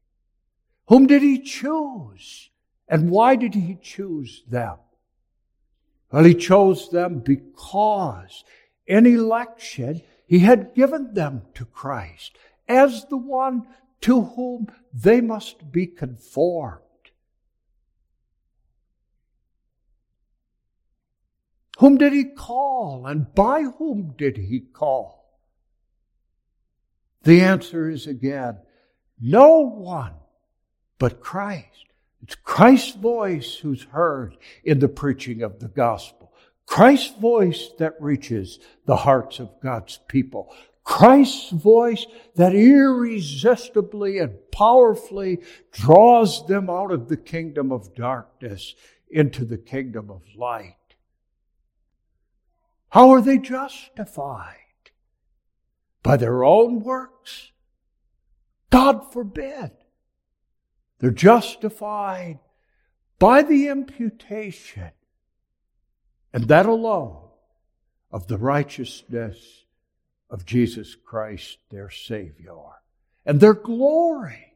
Whom 0.89 1.07
did 1.07 1.23
he 1.23 1.39
choose? 1.41 2.51
And 2.89 3.11
why 3.11 3.37
did 3.37 3.55
he 3.55 3.79
choose 3.81 4.43
them? 4.49 4.77
Well, 6.13 6.25
he 6.25 6.35
chose 6.35 6.91
them 6.91 7.21
because 7.21 8.45
in 8.87 9.07
election, 9.07 10.03
he 10.27 10.41
had 10.41 10.75
given 10.75 11.15
them 11.15 11.43
to 11.55 11.65
Christ 11.65 12.37
as 12.69 13.07
the 13.07 13.17
one 13.17 13.67
to 14.03 14.21
whom 14.21 14.69
they 14.93 15.21
must 15.21 15.73
be 15.73 15.87
conformed. 15.87 16.84
Whom 21.79 21.99
did 21.99 22.13
he 22.13 22.25
call 22.25 23.07
and 23.07 23.33
by 23.35 23.63
whom 23.63 24.15
did 24.17 24.37
he 24.37 24.61
call? 24.61 25.41
The 27.25 27.41
answer 27.41 27.89
is 27.89 28.07
again, 28.07 28.59
no 29.21 29.61
one 29.61 30.15
but 30.99 31.21
Christ. 31.21 31.87
It's 32.23 32.35
Christ's 32.35 32.95
voice 32.95 33.57
who's 33.57 33.83
heard 33.85 34.37
in 34.63 34.79
the 34.79 34.89
preaching 34.89 35.43
of 35.43 35.59
the 35.59 35.69
gospel. 35.69 36.33
Christ's 36.67 37.19
voice 37.19 37.71
that 37.79 38.01
reaches 38.01 38.59
the 38.87 38.97
hearts 38.97 39.39
of 39.39 39.61
God's 39.61 39.99
people. 40.09 40.55
Christ's 40.85 41.51
voice 41.51 42.07
that 42.37 42.55
irresistibly 42.55 44.19
and 44.19 44.39
powerfully 44.51 45.41
draws 45.73 46.47
them 46.47 46.71
out 46.71 46.93
of 46.93 47.09
the 47.09 47.17
kingdom 47.17 47.73
of 47.73 47.95
darkness 47.95 48.75
into 49.11 49.45
the 49.45 49.59
kingdom 49.59 50.11
of 50.11 50.23
light. 50.37 50.77
How 52.95 53.11
are 53.11 53.21
they 53.21 53.39
justified? 53.39 54.55
By 56.05 56.17
their 56.17 56.45
own 56.45 56.79
works? 56.79 57.51
God 58.71 59.13
forbid. 59.13 59.73
They're 61.01 61.11
justified 61.11 62.39
by 63.19 63.43
the 63.43 63.67
imputation, 63.67 64.93
and 66.33 66.45
that 66.45 66.67
alone, 66.67 67.31
of 68.13 68.29
the 68.29 68.39
righteousness 68.39 69.65
of 70.31 70.47
Jesus 70.47 70.95
Christ, 70.95 71.59
their 71.71 71.91
Savior, 71.91 72.55
and 73.27 73.41
their 73.41 73.55
glory. 73.55 74.53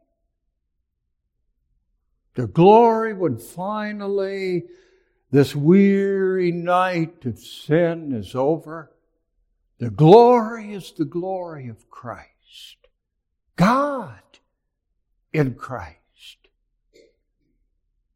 Their 2.36 2.46
glory 2.46 3.14
when 3.14 3.36
finally 3.38 4.66
this 5.30 5.54
weary 5.54 6.52
night 6.52 7.24
of 7.26 7.38
sin 7.38 8.12
is 8.12 8.34
over. 8.34 8.92
The 9.78 9.90
glory 9.90 10.72
is 10.72 10.92
the 10.92 11.04
glory 11.04 11.68
of 11.68 11.90
Christ. 11.90 12.88
God 13.56 14.20
in 15.32 15.54
Christ. 15.54 15.98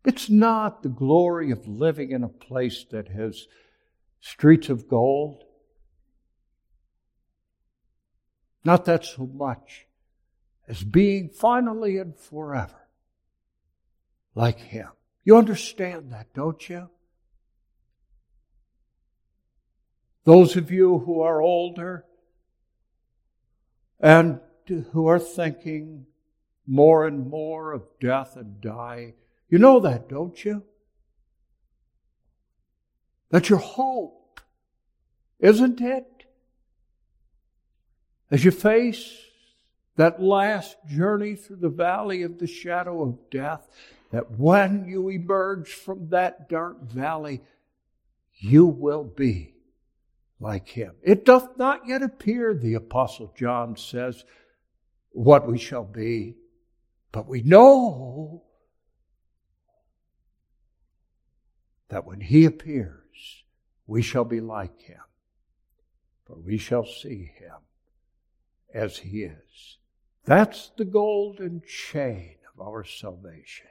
It's 0.05 0.29
not 0.29 0.83
the 0.83 0.89
glory 0.89 1.51
of 1.51 1.69
living 1.69 2.11
in 2.11 2.25
a 2.25 2.29
place 2.29 2.85
that 2.91 3.09
has 3.09 3.47
streets 4.21 4.69
of 4.69 4.89
gold. 4.89 5.45
Not 8.65 8.85
that 8.87 9.05
so 9.05 9.27
much 9.27 9.87
as 10.67 10.83
being 10.83 11.29
finally 11.29 11.99
and 11.99 12.17
forever 12.17 12.89
like 14.35 14.59
Him. 14.59 14.89
You 15.25 15.37
understand 15.37 16.13
that, 16.13 16.33
don't 16.35 16.69
you? 16.69 16.89
Those 20.25 20.57
of 20.57 20.71
you 20.71 20.99
who 20.99 21.21
are 21.21 21.41
older 21.43 22.05
and 23.99 24.41
who 24.93 25.07
are 25.07 25.19
thinking 25.19 26.07
more 26.67 27.07
and 27.07 27.29
more 27.29 27.73
of 27.73 27.83
death 28.01 28.37
and 28.37 28.61
dying, 28.61 29.15
you 29.49 29.59
know 29.59 29.81
that, 29.81 30.09
don't 30.09 30.45
you? 30.45 30.63
That's 33.31 33.49
your 33.49 33.59
hope, 33.59 34.41
isn't 35.41 35.81
it? 35.81 36.07
As 38.31 38.45
you 38.45 38.51
face 38.51 39.15
that 39.97 40.23
last 40.23 40.77
journey 40.89 41.35
through 41.35 41.57
the 41.57 41.69
valley 41.69 42.23
of 42.23 42.39
the 42.39 42.47
shadow 42.47 43.03
of 43.03 43.31
death, 43.31 43.69
that 44.11 44.39
when 44.39 44.87
you 44.87 45.09
emerge 45.09 45.73
from 45.73 46.09
that 46.11 46.49
dark 46.49 46.83
valley, 46.83 47.43
you 48.39 48.67
will 48.67 49.05
be 49.05 49.52
like 50.43 50.69
him. 50.69 50.93
It 51.03 51.25
doth 51.25 51.57
not 51.57 51.87
yet 51.87 52.03
appear, 52.03 52.53
the 52.53 52.75
Apostle 52.75 53.33
John 53.39 53.77
says, 53.77 54.25
what 55.11 55.47
we 55.47 55.57
shall 55.57 55.85
be, 55.85 56.35
but 57.13 57.29
we 57.29 57.43
know 57.43 58.43
that 61.91 62.05
when 62.05 62.21
he 62.21 62.45
appears, 62.45 63.45
we 63.87 64.03
shall 64.03 64.25
be 64.25 64.41
like 64.41 64.81
him, 64.81 65.01
for 66.27 66.37
we 66.39 66.59
shall 66.59 66.87
see 66.87 67.31
him 67.39 67.59
as 68.75 68.99
he 68.99 69.23
is. 69.23 69.79
That's 70.25 70.73
the 70.77 70.85
golden 70.85 71.63
chain 71.67 72.37
of 72.53 72.67
our 72.67 72.85
salvation. 72.85 73.69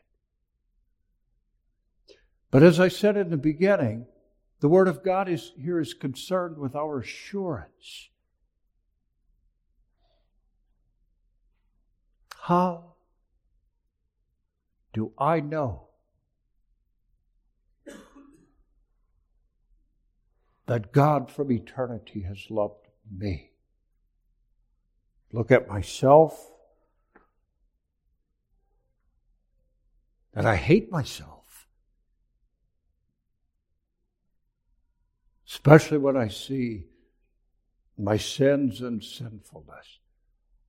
But 2.49 2.63
as 2.63 2.79
I 2.79 2.89
said 2.89 3.17
in 3.17 3.29
the 3.29 3.37
beginning, 3.37 4.05
the 4.61 4.69
Word 4.69 4.87
of 4.87 5.03
God 5.03 5.27
is, 5.27 5.51
here 5.59 5.79
is 5.79 5.93
concerned 5.93 6.57
with 6.57 6.75
our 6.75 6.99
assurance. 6.99 8.09
How 12.43 12.93
do 14.93 15.11
I 15.17 15.41
know 15.41 15.87
that 20.71 20.93
God 20.93 21.29
from 21.29 21.51
eternity 21.51 22.21
has 22.21 22.49
loved 22.49 22.87
me. 23.13 23.51
Look 25.33 25.51
at 25.51 25.67
myself, 25.67 26.49
that 30.33 30.45
I 30.45 30.55
hate 30.55 30.89
myself. 30.89 31.40
Especially 35.63 35.97
when 35.97 36.17
I 36.17 36.27
see 36.27 36.85
my 37.97 38.17
sins 38.17 38.81
and 38.81 39.03
sinfulness. 39.03 39.99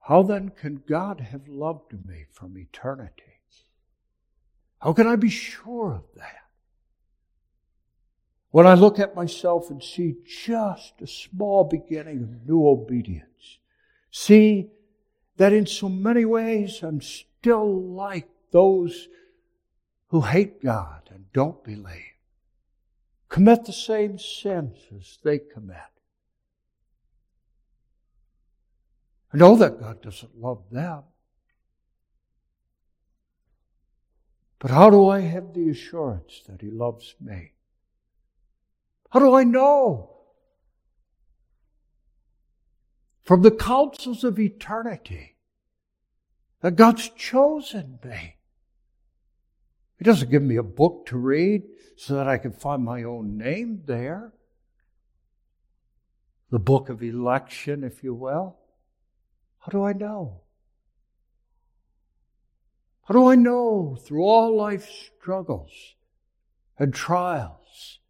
How 0.01 0.23
then 0.23 0.51
can 0.51 0.83
God 0.87 1.21
have 1.21 1.49
loved 1.49 1.93
me 2.07 2.27
from 2.33 2.59
eternity? 2.59 3.33
How 4.83 4.93
can 4.93 5.07
I 5.07 5.15
be 5.15 5.31
sure 5.31 5.93
of 5.95 6.05
that? 6.17 6.49
When 8.51 8.67
I 8.67 8.75
look 8.75 8.99
at 8.99 9.15
myself 9.15 9.71
and 9.71 9.81
see 9.81 10.17
just 10.27 11.01
a 11.01 11.07
small 11.07 11.63
beginning 11.63 12.23
of 12.25 12.49
new 12.49 12.67
obedience, 12.67 13.59
see 14.11 14.71
that 15.37 15.53
in 15.53 15.67
so 15.67 15.89
many 15.89 16.25
ways 16.25 16.83
I'm 16.83 17.01
still 17.01 17.81
like 17.81 18.29
those 18.51 19.07
who 20.09 20.23
hate 20.23 20.61
God 20.61 21.09
and 21.11 21.33
don't 21.33 21.63
believe, 21.63 22.12
commit 23.33 23.65
the 23.65 23.73
same 23.73 24.19
sins 24.19 24.77
as 24.95 25.19
they 25.25 25.39
commit. 25.39 25.79
I 29.33 29.39
know 29.39 29.57
that 29.57 29.81
God 29.81 30.03
doesn't 30.03 30.39
love 30.39 30.63
them. 30.71 31.05
But 34.59 34.71
how 34.71 34.91
do 34.91 35.09
I 35.09 35.21
have 35.21 35.55
the 35.55 35.71
assurance 35.71 36.43
that 36.47 36.61
He 36.61 36.71
loves 36.71 37.15
me? 37.19 37.53
How 39.11 39.21
do 39.21 39.35
I 39.35 39.45
know? 39.45 40.11
From 43.23 43.41
the 43.41 43.51
counsels 43.51 44.25
of 44.25 44.39
eternity 44.39 45.37
that 46.61 46.77
God's 46.77 47.09
chosen 47.09 47.99
me. 48.05 48.37
He 50.03 50.05
doesn't 50.05 50.33
give 50.33 50.43
me 50.43 50.57
a 50.57 50.65
book 50.65 51.07
to 51.07 51.17
read 51.17 51.63
so 51.95 52.17
that 52.17 52.27
I 52.27 52.37
can 52.37 52.51
find 52.51 52.83
my 52.83 53.05
own 53.05 53.39
name 53.39 53.83
there. 53.87 54.33
The 56.51 56.59
book 56.59 56.89
of 56.89 57.05
election, 57.05 57.85
if 57.85 58.03
you 58.03 58.13
will. 58.13 58.57
How 59.61 59.71
do 59.71 59.85
I 59.85 59.93
know? 59.93 60.41
How 63.05 63.15
do 63.15 63.29
I 63.29 63.37
know 63.37 63.97
through 64.05 64.25
all 64.25 64.57
life's 64.57 64.91
struggles 65.21 65.95
and 66.77 66.93
trials 66.93 68.01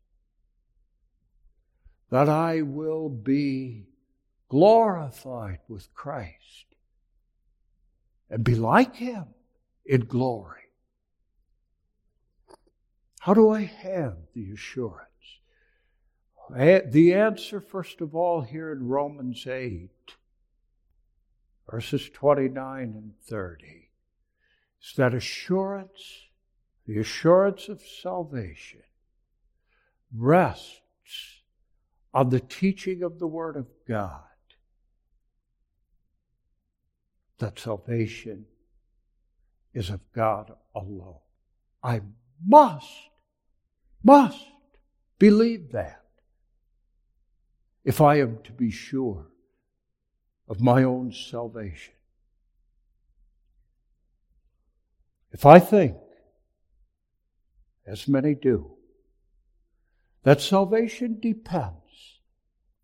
that 2.09 2.31
I 2.31 2.63
will 2.63 3.11
be 3.11 3.85
glorified 4.49 5.59
with 5.69 5.93
Christ 5.93 6.75
and 8.31 8.43
be 8.43 8.55
like 8.55 8.97
Him 8.97 9.27
in 9.85 10.07
glory? 10.07 10.62
How 13.23 13.35
do 13.35 13.51
I 13.51 13.63
have 13.63 14.17
the 14.35 14.51
assurance? 14.51 15.09
The 16.51 17.15
answer, 17.15 17.61
first 17.61 18.01
of 18.01 18.17
all, 18.17 18.41
here 18.41 18.73
in 18.73 18.89
Romans 18.89 19.47
8 19.47 19.91
verses 21.71 22.11
29 22.11 22.83
and 22.83 23.13
30, 23.23 23.91
is 24.83 24.95
that 24.97 25.15
assurance, 25.15 26.27
the 26.87 26.99
assurance 26.99 27.69
of 27.69 27.81
salvation, 27.81 28.83
rests 30.15 30.81
on 32.13 32.29
the 32.29 32.41
teaching 32.41 33.03
of 33.03 33.19
the 33.21 33.27
Word 33.27 33.57
of 33.57 33.69
God. 33.89 34.25
That 37.39 37.59
salvation 37.59 38.47
is 39.73 39.89
of 39.89 40.01
God 40.13 40.53
alone. 40.75 41.21
I 41.83 42.03
must, 42.45 43.09
must 44.05 44.45
believe 45.19 45.73
that 45.73 46.03
if 47.85 48.01
I 48.01 48.17
am 48.21 48.39
to 48.45 48.53
be 48.53 48.71
sure 48.71 49.27
of 50.49 50.61
my 50.61 50.83
own 50.83 51.13
salvation. 51.13 51.95
If 55.33 55.47
I 55.47 55.59
think, 55.59 55.97
as 57.87 58.07
many 58.07 58.35
do, 58.35 58.77
that 60.25 60.41
salvation 60.41 61.19
depends 61.21 62.21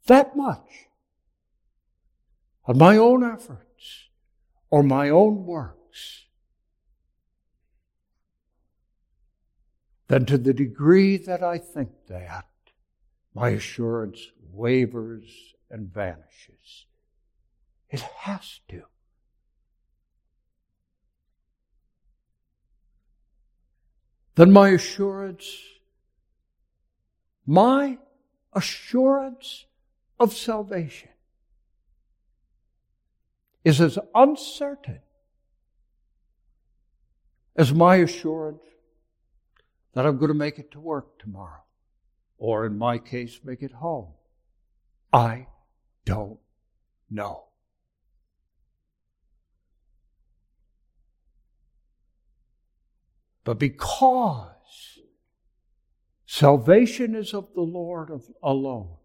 that 0.07 0.35
much 0.35 0.89
on 2.65 2.79
my 2.79 2.97
own 2.97 3.23
efforts 3.23 4.09
or 4.71 4.83
my 4.83 5.11
own 5.11 5.45
works, 5.45 6.25
then 10.09 10.25
to 10.25 10.39
the 10.39 10.55
degree 10.55 11.19
that 11.19 11.43
I 11.43 11.59
think 11.59 11.91
that, 12.09 12.47
my 13.35 13.51
assurance 13.51 14.33
wavers 14.53 15.55
and 15.71 15.93
vanishes. 15.93 16.87
It 17.91 18.01
has 18.01 18.61
to. 18.69 18.83
Then 24.35 24.53
my 24.53 24.71
assurance, 24.71 25.59
my 27.47 27.99
assurance 28.53 29.67
of 30.19 30.33
salvation 30.33 31.11
is 33.65 33.81
as 33.81 33.99
uncertain 34.15 35.01
as 37.57 37.75
my 37.75 37.97
assurance 37.97 38.63
that 39.95 40.07
I'm 40.07 40.19
going 40.19 40.29
to 40.29 40.35
make 40.35 40.59
it 40.59 40.71
to 40.73 40.81
work 40.81 41.19
tomorrow, 41.19 41.63
or 42.37 42.67
in 42.67 42.79
my 42.79 42.99
case, 42.99 43.41
make 43.43 43.63
it 43.63 43.73
home. 43.73 44.13
I 45.13 45.47
don't 46.05 46.39
know. 47.11 47.45
But 53.45 53.59
because 53.59 54.99
salvation 56.27 57.15
is 57.15 57.33
of 57.33 57.49
the 57.55 57.63
Lord 57.63 58.11
alone, 58.43 58.97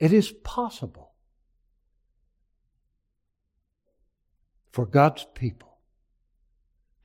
it 0.00 0.12
is 0.12 0.32
possible 0.32 1.12
for 4.72 4.84
God's 4.84 5.26
people 5.34 5.67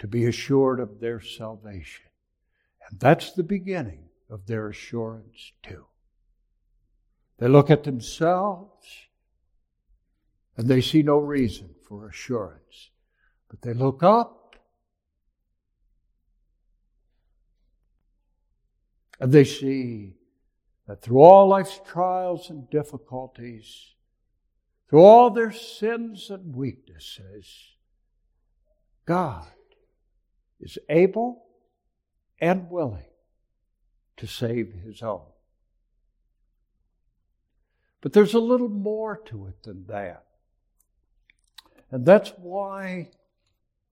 to 0.03 0.07
be 0.09 0.25
assured 0.25 0.81
of 0.81 0.99
their 0.99 1.21
salvation. 1.21 2.03
And 2.89 2.99
that's 2.99 3.31
the 3.31 3.41
beginning 3.41 4.09
of 4.29 4.45
their 4.47 4.67
assurance, 4.67 5.53
too. 5.63 5.85
They 7.37 7.47
look 7.47 7.69
at 7.69 7.85
themselves 7.85 8.85
and 10.57 10.67
they 10.67 10.81
see 10.81 11.03
no 11.03 11.19
reason 11.19 11.69
for 11.87 12.09
assurance. 12.09 12.89
But 13.47 13.61
they 13.61 13.73
look 13.73 14.03
up 14.03 14.57
And 19.21 19.31
they 19.31 19.45
see 19.45 20.17
that 20.85 21.01
through 21.01 21.21
all 21.21 21.47
life's 21.47 21.79
trials 21.87 22.49
and 22.49 22.69
difficulties, 22.69 23.93
through 24.89 24.99
all 24.99 25.29
their 25.29 25.53
sins 25.53 26.29
and 26.29 26.53
weaknesses, 26.53 27.77
God 29.05 29.47
is 30.63 30.77
able 30.87 31.43
and 32.39 32.69
willing 32.69 33.03
to 34.17 34.25
save 34.25 34.73
his 34.73 35.01
own. 35.01 35.25
But 38.01 38.13
there's 38.13 38.33
a 38.33 38.39
little 38.39 38.69
more 38.69 39.17
to 39.25 39.47
it 39.47 39.63
than 39.63 39.85
that. 39.87 40.25
And 41.91 42.05
that's 42.05 42.31
why 42.37 43.11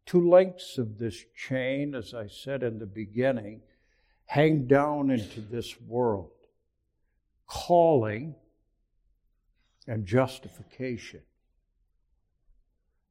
two 0.06 0.30
links 0.30 0.78
of 0.78 0.98
this 0.98 1.24
chain, 1.36 1.94
as 1.94 2.14
I 2.14 2.28
said 2.28 2.64
in 2.64 2.80
the 2.80 2.86
beginning, 2.86 3.62
hang 4.26 4.66
down 4.66 5.12
into 5.12 5.42
this 5.42 5.80
world 5.82 6.32
calling 7.48 8.36
and 9.88 10.06
justification. 10.06 11.22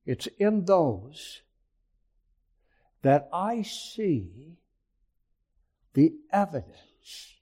It's 0.07 0.29
in 0.39 0.65
those 0.65 1.43
that 3.03 3.29
I 3.33 3.63
see 3.63 4.57
the 5.95 6.13
evidence 6.33 7.37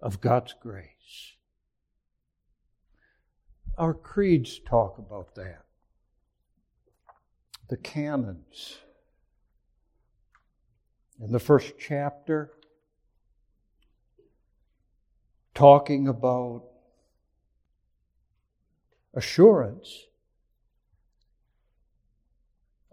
of 0.00 0.20
God's 0.20 0.54
grace. 0.60 0.88
Our 3.76 3.94
creeds 3.94 4.60
talk 4.60 4.98
about 4.98 5.34
that. 5.34 5.64
The 7.68 7.76
canons 7.76 8.78
in 11.20 11.32
the 11.32 11.38
first 11.38 11.74
chapter, 11.78 12.50
talking 15.54 16.08
about 16.08 16.64
assurance. 19.14 20.06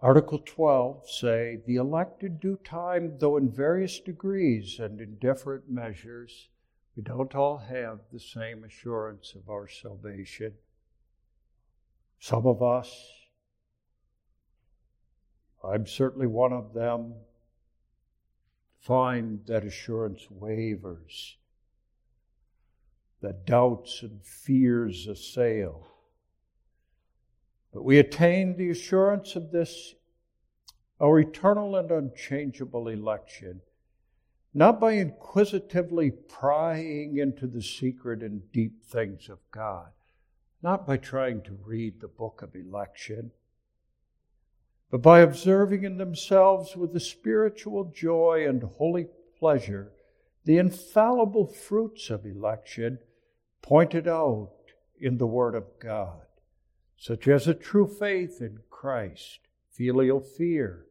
Article 0.02 0.40
12 0.44 1.08
say, 1.08 1.60
The 1.64 1.76
elect 1.76 2.24
in 2.24 2.38
due 2.38 2.58
time, 2.64 3.18
though 3.20 3.36
in 3.36 3.48
various 3.48 4.00
degrees 4.00 4.80
and 4.80 5.00
in 5.00 5.16
different 5.18 5.70
measures, 5.70 6.48
we 6.96 7.04
don't 7.04 7.36
all 7.36 7.58
have 7.58 8.00
the 8.12 8.18
same 8.18 8.64
assurance 8.64 9.34
of 9.36 9.48
our 9.48 9.68
salvation. 9.68 10.54
Some 12.18 12.48
of 12.48 12.64
us, 12.64 12.92
I'm 15.62 15.86
certainly 15.86 16.26
one 16.26 16.52
of 16.52 16.74
them, 16.74 17.14
find 18.80 19.46
that 19.46 19.64
assurance 19.64 20.26
wavers, 20.28 21.36
that 23.20 23.46
doubts 23.46 24.02
and 24.02 24.20
fears 24.24 25.06
assail. 25.06 25.91
But 27.72 27.84
we 27.84 27.98
attain 27.98 28.56
the 28.56 28.70
assurance 28.70 29.36
of 29.36 29.50
this, 29.50 29.94
our 31.00 31.18
eternal 31.18 31.76
and 31.76 31.90
unchangeable 31.90 32.88
election 32.88 33.62
not 34.54 34.78
by 34.78 34.92
inquisitively 34.92 36.10
prying 36.10 37.16
into 37.16 37.46
the 37.46 37.62
secret 37.62 38.22
and 38.22 38.52
deep 38.52 38.84
things 38.84 39.28
of 39.28 39.38
God, 39.50 39.88
not 40.62 40.86
by 40.86 40.98
trying 40.98 41.42
to 41.42 41.58
read 41.64 42.00
the 42.00 42.08
book 42.08 42.42
of 42.42 42.54
election, 42.54 43.30
but 44.90 45.00
by 45.00 45.20
observing 45.20 45.84
in 45.84 45.96
themselves 45.96 46.76
with 46.76 46.94
a 46.94 47.00
spiritual 47.00 47.84
joy 47.84 48.44
and 48.46 48.62
holy 48.62 49.06
pleasure 49.38 49.92
the 50.44 50.58
infallible 50.58 51.46
fruits 51.46 52.10
of 52.10 52.26
election 52.26 52.98
pointed 53.62 54.08
out 54.08 54.50
in 55.00 55.16
the 55.16 55.26
Word 55.26 55.54
of 55.54 55.64
God, 55.78 56.26
such 57.02 57.26
as 57.26 57.48
a 57.48 57.54
true 57.54 57.88
faith 57.88 58.40
in 58.40 58.60
Christ, 58.70 59.40
filial 59.70 60.20
fear, 60.20 60.86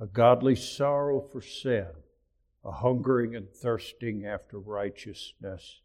a 0.00 0.06
godly 0.06 0.56
sorrow 0.56 1.20
for 1.20 1.42
sin 1.42 1.88
a 2.64 2.70
hungering 2.70 3.34
and 3.34 3.50
thirsting 3.50 4.24
after 4.24 4.58
righteousness, 4.58 5.80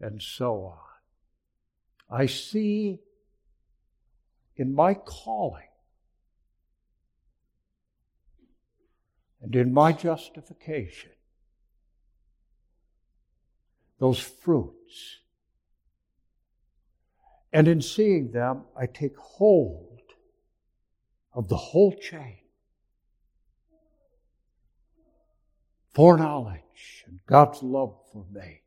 and 0.00 0.22
so 0.22 0.66
on. 0.66 2.18
I 2.18 2.26
see 2.26 3.00
in 4.56 4.74
my 4.74 4.94
calling 4.94 5.66
and 9.42 9.54
in 9.56 9.72
my 9.72 9.92
justification 9.92 11.10
those 13.98 14.20
fruits. 14.20 15.20
And 17.56 17.68
in 17.68 17.80
seeing 17.80 18.32
them, 18.32 18.64
I 18.76 18.84
take 18.84 19.16
hold 19.16 20.02
of 21.32 21.48
the 21.48 21.56
whole 21.56 21.94
chain. 21.94 22.40
foreknowledge 25.94 27.04
and 27.06 27.20
God's 27.24 27.62
love 27.62 27.96
for 28.12 28.26
me. 28.30 28.60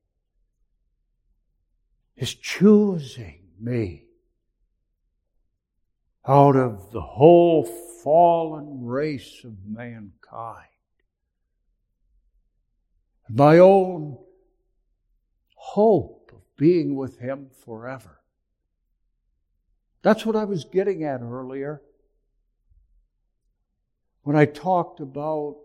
His 2.15 2.33
choosing 2.33 3.41
me 3.59 4.07
out 6.27 6.55
of 6.55 6.91
the 6.91 7.01
whole 7.01 7.65
fallen 8.03 8.83
race 8.83 9.43
of 9.43 9.53
mankind. 9.63 10.65
My 13.29 13.59
own 13.59 14.17
hope 15.53 16.31
of 16.33 16.41
being 16.57 16.95
with 16.95 17.19
Him 17.19 17.51
forever. 17.63 18.18
That's 20.01 20.25
what 20.25 20.35
I 20.35 20.45
was 20.45 20.65
getting 20.65 21.03
at 21.03 21.21
earlier 21.21 21.81
when 24.23 24.35
I 24.35 24.45
talked 24.45 24.99
about 24.99 25.57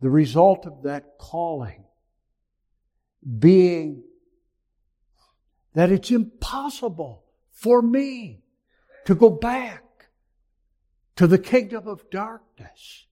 the 0.00 0.10
result 0.10 0.66
of 0.66 0.82
that 0.84 1.18
calling 1.18 1.84
being 3.38 4.02
that 5.74 5.90
it's 5.90 6.10
impossible 6.10 7.24
for 7.50 7.82
me 7.82 8.42
to 9.06 9.14
go 9.14 9.30
back 9.30 9.82
to 11.16 11.26
the 11.26 11.38
kingdom 11.38 11.86
of 11.86 12.08
darkness. 12.10 13.06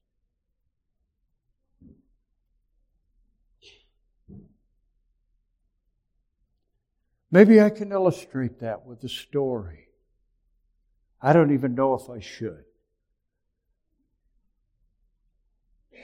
Maybe 7.30 7.60
I 7.60 7.70
can 7.70 7.92
illustrate 7.92 8.60
that 8.60 8.84
with 8.84 9.02
a 9.04 9.08
story. 9.08 9.88
I 11.22 11.32
don't 11.32 11.52
even 11.52 11.74
know 11.74 11.94
if 11.94 12.10
I 12.10 12.18
should. 12.18 12.64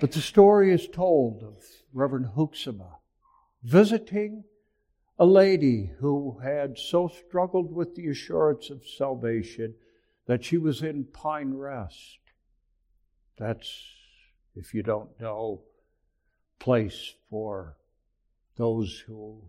But 0.01 0.13
the 0.13 0.21
story 0.21 0.73
is 0.73 0.87
told 0.87 1.43
of 1.43 1.65
Reverend 1.93 2.27
Hoeksema 2.37 2.99
visiting 3.65 4.45
a 5.19 5.27
lady 5.27 5.91
who 5.99 6.39
had 6.39 6.79
so 6.79 7.09
struggled 7.09 7.75
with 7.75 7.97
the 7.97 8.07
assurance 8.07 8.71
of 8.71 8.87
salvation 8.87 9.75
that 10.27 10.45
she 10.45 10.57
was 10.57 10.83
in 10.83 11.05
Pine 11.05 11.55
Rest. 11.55 12.19
That's, 13.37 13.73
if 14.55 14.73
you 14.73 14.85
don't 14.85 15.19
know, 15.21 15.63
place 16.61 17.15
for 17.29 17.77
those 18.57 19.03
who 19.07 19.43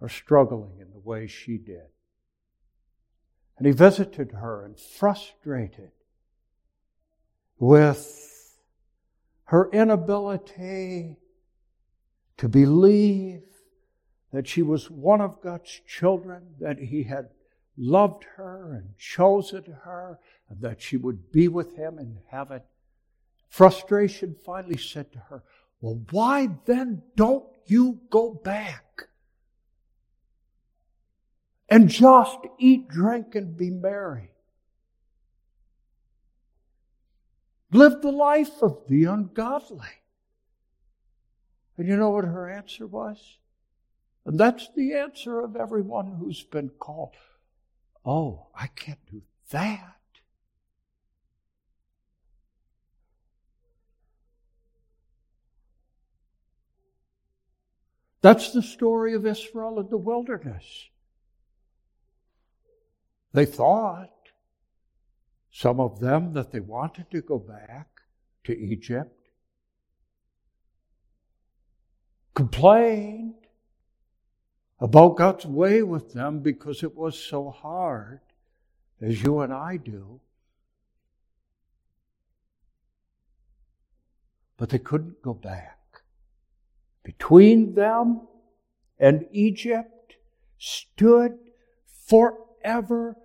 are 0.00 0.08
struggling 0.08 0.80
in 0.80 0.90
the 0.90 0.98
way 0.98 1.28
she 1.28 1.56
did. 1.56 1.86
And 3.60 3.66
he 3.66 3.74
visited 3.74 4.32
her 4.32 4.64
and 4.64 4.80
frustrated 4.80 5.90
with 7.58 8.56
her 9.44 9.68
inability 9.70 11.18
to 12.38 12.48
believe 12.48 13.42
that 14.32 14.48
she 14.48 14.62
was 14.62 14.90
one 14.90 15.20
of 15.20 15.42
God's 15.42 15.78
children, 15.86 16.54
that 16.58 16.78
He 16.78 17.02
had 17.02 17.28
loved 17.76 18.24
her 18.36 18.72
and 18.72 18.96
chosen 18.96 19.64
her, 19.84 20.18
and 20.48 20.62
that 20.62 20.80
she 20.80 20.96
would 20.96 21.30
be 21.30 21.46
with 21.46 21.76
Him 21.76 21.98
in 21.98 22.16
heaven. 22.30 22.62
Frustration 23.50 24.36
finally 24.42 24.78
said 24.78 25.12
to 25.12 25.18
her, 25.18 25.42
Well, 25.82 26.00
why 26.10 26.48
then 26.64 27.02
don't 27.14 27.44
you 27.66 28.00
go 28.08 28.32
back? 28.32 29.09
And 31.70 31.88
just 31.88 32.38
eat, 32.58 32.88
drink, 32.88 33.36
and 33.36 33.56
be 33.56 33.70
merry. 33.70 34.32
Live 37.72 38.02
the 38.02 38.10
life 38.10 38.60
of 38.62 38.82
the 38.88 39.04
ungodly. 39.04 39.86
And 41.78 41.86
you 41.86 41.96
know 41.96 42.10
what 42.10 42.24
her 42.24 42.50
answer 42.50 42.86
was? 42.86 43.38
And 44.26 44.38
that's 44.38 44.68
the 44.76 44.94
answer 44.94 45.40
of 45.40 45.56
everyone 45.56 46.16
who's 46.18 46.42
been 46.42 46.70
called. 46.70 47.14
Oh, 48.04 48.48
I 48.54 48.66
can't 48.66 48.98
do 49.10 49.22
that. 49.50 49.96
That's 58.22 58.52
the 58.52 58.62
story 58.62 59.14
of 59.14 59.24
Israel 59.24 59.80
in 59.80 59.88
the 59.88 59.96
wilderness. 59.96 60.90
They 63.32 63.46
thought 63.46 64.10
some 65.52 65.80
of 65.80 66.00
them 66.00 66.32
that 66.34 66.52
they 66.52 66.60
wanted 66.60 67.10
to 67.10 67.20
go 67.20 67.38
back 67.38 67.88
to 68.44 68.56
Egypt, 68.56 69.28
complained 72.34 73.34
about 74.78 75.16
God's 75.16 75.44
way 75.44 75.82
with 75.82 76.12
them 76.14 76.40
because 76.40 76.82
it 76.82 76.96
was 76.96 77.18
so 77.18 77.50
hard, 77.50 78.20
as 79.00 79.22
you 79.22 79.40
and 79.40 79.52
I 79.52 79.76
do. 79.76 80.20
But 84.56 84.70
they 84.70 84.78
couldn't 84.78 85.22
go 85.22 85.34
back. 85.34 85.78
Between 87.02 87.74
them 87.74 88.22
and 88.98 89.26
Egypt 89.32 90.16
stood 90.58 91.38
forever 92.62 93.16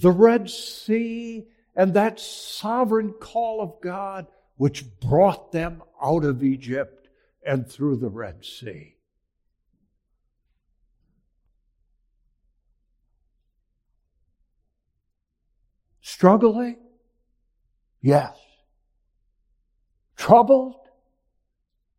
the 0.00 0.10
Red 0.10 0.48
Sea 0.48 1.46
and 1.74 1.94
that 1.94 2.20
sovereign 2.20 3.12
call 3.12 3.60
of 3.60 3.80
God 3.80 4.26
which 4.56 4.84
brought 5.00 5.52
them 5.52 5.82
out 6.02 6.24
of 6.24 6.42
Egypt 6.42 7.08
and 7.44 7.66
through 7.66 7.96
the 7.96 8.08
Red 8.08 8.44
Sea. 8.44 8.96
Struggling? 16.00 16.76
Yes. 18.00 18.36
Troubled? 20.16 20.76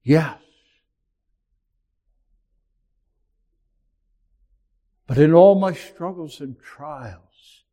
Yes. 0.03 0.37
But 5.05 5.17
in 5.17 5.33
all 5.33 5.55
my 5.55 5.73
struggles 5.73 6.39
and 6.39 6.59
trials, 6.59 7.63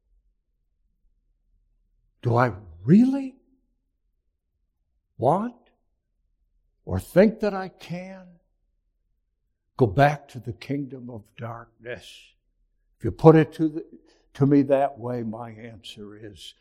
do 2.23 2.37
I 2.37 2.53
really 2.85 3.37
want 5.17 5.55
or 6.85 6.99
think 6.99 7.41
that 7.41 7.55
I 7.55 7.69
can 7.69 8.27
go 9.77 9.87
back 9.87 10.29
to 10.29 10.41
the 10.41 10.53
kingdom 10.53 11.09
of 11.09 11.23
darkness? 11.37 12.35
If 12.99 13.05
you 13.05 13.11
put 13.13 13.37
it 13.37 13.53
to, 13.55 13.69
the, 13.69 13.85
to 14.35 14.47
me 14.47 14.63
that 14.63 14.99
way, 14.99 15.23
my 15.23 15.51
answer 15.51 16.17
is 16.17 16.55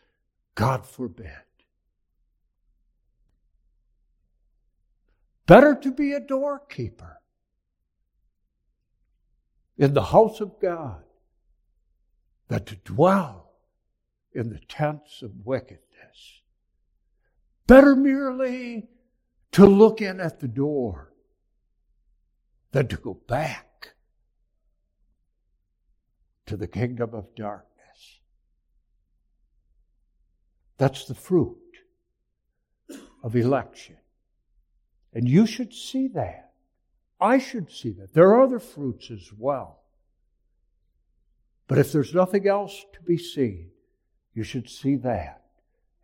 God 0.55 0.85
forbid. 0.85 1.31
Better 5.47 5.73
to 5.73 5.91
be 5.91 6.13
a 6.13 6.19
doorkeeper 6.19 7.18
in 9.79 9.93
the 9.93 10.03
house 10.03 10.41
of 10.41 10.59
God 10.61 11.01
than 12.49 12.65
to 12.65 12.75
dwell 12.75 13.53
in 14.33 14.49
the 14.49 14.59
tents 14.67 15.21
of 15.21 15.31
wickedness. 15.45 16.41
Better 17.65 17.95
merely 17.95 18.89
to 19.53 19.65
look 19.65 20.01
in 20.01 20.19
at 20.19 20.41
the 20.41 20.49
door 20.49 21.13
than 22.71 22.87
to 22.89 22.97
go 22.97 23.13
back 23.13 23.93
to 26.45 26.57
the 26.57 26.67
kingdom 26.67 27.13
of 27.13 27.33
darkness. 27.35 28.19
That's 30.77 31.05
the 31.05 31.15
fruit 31.15 31.57
of 33.23 33.35
election. 33.35 33.97
And 35.13 35.27
you 35.27 35.45
should 35.45 35.73
see 35.73 36.09
that. 36.09 36.48
I 37.19 37.37
should 37.37 37.71
see 37.71 37.91
that. 37.91 38.13
There 38.13 38.29
are 38.29 38.41
other 38.41 38.59
fruits 38.59 39.11
as 39.11 39.31
well. 39.37 39.81
But 41.67 41.77
if 41.77 41.91
there's 41.91 42.13
nothing 42.13 42.47
else 42.47 42.85
to 42.93 43.01
be 43.01 43.17
seen, 43.17 43.71
you 44.33 44.43
should 44.43 44.69
see 44.69 44.95
that 44.97 45.43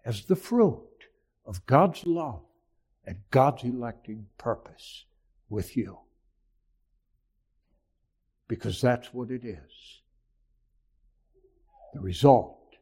as 0.03 0.25
the 0.25 0.35
fruit 0.35 1.07
of 1.45 1.65
God's 1.65 2.05
love 2.05 2.43
and 3.05 3.17
God's 3.31 3.63
electing 3.63 4.27
purpose 4.37 5.05
with 5.49 5.77
you. 5.77 5.99
Because 8.47 8.81
that's 8.81 9.13
what 9.13 9.31
it 9.31 9.43
is 9.43 10.01
the 11.93 12.01
result 12.01 12.75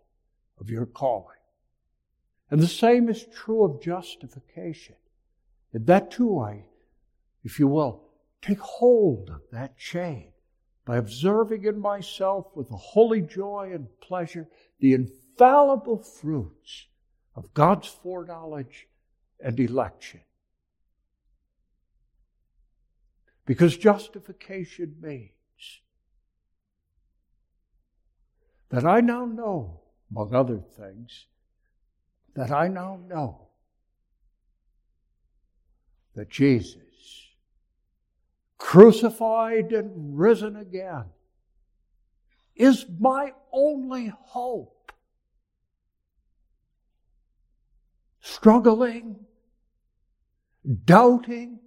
of 0.59 0.71
your 0.71 0.87
calling. 0.87 1.27
And 2.49 2.59
the 2.59 2.67
same 2.67 3.09
is 3.09 3.25
true 3.25 3.63
of 3.63 3.81
justification. 3.81 4.95
And 5.71 5.85
that 5.85 6.09
too, 6.09 6.39
I, 6.39 6.65
if 7.43 7.59
you 7.59 7.67
will, 7.67 8.02
take 8.43 8.59
hold 8.59 9.29
of 9.29 9.41
that 9.51 9.77
chain 9.77 10.27
by 10.85 10.97
observing 10.97 11.63
in 11.63 11.79
myself 11.79 12.47
with 12.55 12.69
a 12.71 12.77
holy 12.77 13.21
joy 13.21 13.71
and 13.73 13.87
pleasure 14.01 14.47
the 14.79 14.93
infallible 14.93 15.97
fruits 15.97 16.87
of 17.35 17.53
God's 17.53 17.87
foreknowledge 17.87 18.87
and 19.39 19.59
election. 19.59 20.19
Because 23.45 23.77
justification 23.77 24.95
means 25.01 25.31
that 28.69 28.85
I 28.85 29.01
now 29.01 29.25
know, 29.25 29.81
among 30.11 30.33
other 30.33 30.57
things, 30.57 31.27
that 32.35 32.51
I 32.51 32.67
now 32.67 32.99
know 33.07 33.49
that 36.15 36.29
Jesus, 36.29 36.92
crucified 38.73 39.71
and 39.71 40.17
risen 40.17 40.55
again, 40.55 41.03
is 42.55 42.87
my 42.99 43.31
only 43.51 44.11
hope. 44.19 44.91
Struggling, 48.19 49.27
doubting, 50.85 51.59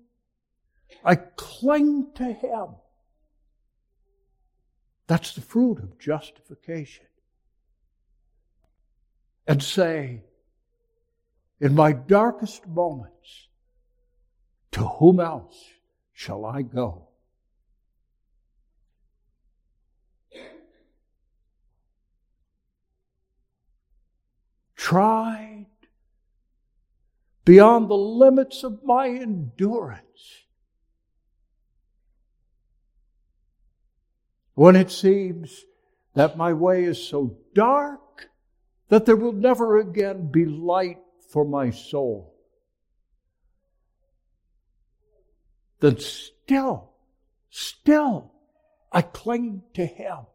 I 1.04 1.14
cling 1.14 2.08
to 2.16 2.24
Him. 2.24 2.74
That's 5.06 5.32
the 5.32 5.42
fruit 5.42 5.78
of 5.78 6.00
justification. 6.00 7.06
And 9.46 9.62
say, 9.62 10.24
in 11.60 11.72
my 11.72 11.92
darkest 11.92 12.66
moments, 12.66 13.46
to 14.72 14.80
whom 14.80 15.20
else 15.20 15.56
shall 16.16 16.46
I 16.46 16.62
go? 16.62 17.08
Tried 24.74 25.66
beyond 27.44 27.90
the 27.90 27.96
limits 27.96 28.64
of 28.64 28.82
my 28.82 29.08
endurance. 29.08 30.46
When 34.54 34.74
it 34.74 34.90
seems 34.90 35.66
that 36.14 36.38
my 36.38 36.54
way 36.54 36.84
is 36.84 37.06
so 37.06 37.36
dark 37.54 38.30
that 38.88 39.04
there 39.04 39.16
will 39.16 39.32
never 39.32 39.76
again 39.76 40.30
be 40.32 40.46
light 40.46 40.98
for 41.28 41.44
my 41.44 41.68
soul, 41.68 42.35
then 45.80 45.98
still, 45.98 46.90
still, 47.50 48.32
I 48.92 49.02
cling 49.02 49.62
to 49.74 49.84
Him. 49.84 50.26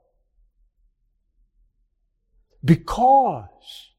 Because 2.63 3.91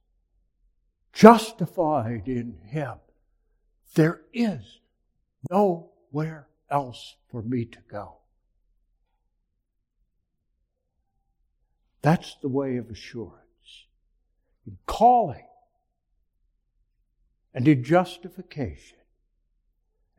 justified 1.12 2.28
in 2.28 2.58
Him, 2.64 2.94
there 3.94 4.20
is 4.32 4.80
nowhere 5.50 6.48
else 6.70 7.16
for 7.28 7.42
me 7.42 7.64
to 7.64 7.78
go. 7.90 8.18
That's 12.02 12.36
the 12.42 12.48
way 12.48 12.76
of 12.76 12.90
assurance. 12.90 13.38
In 14.66 14.78
calling 14.86 15.46
and 17.54 17.66
in 17.66 17.82
justification 17.84 18.98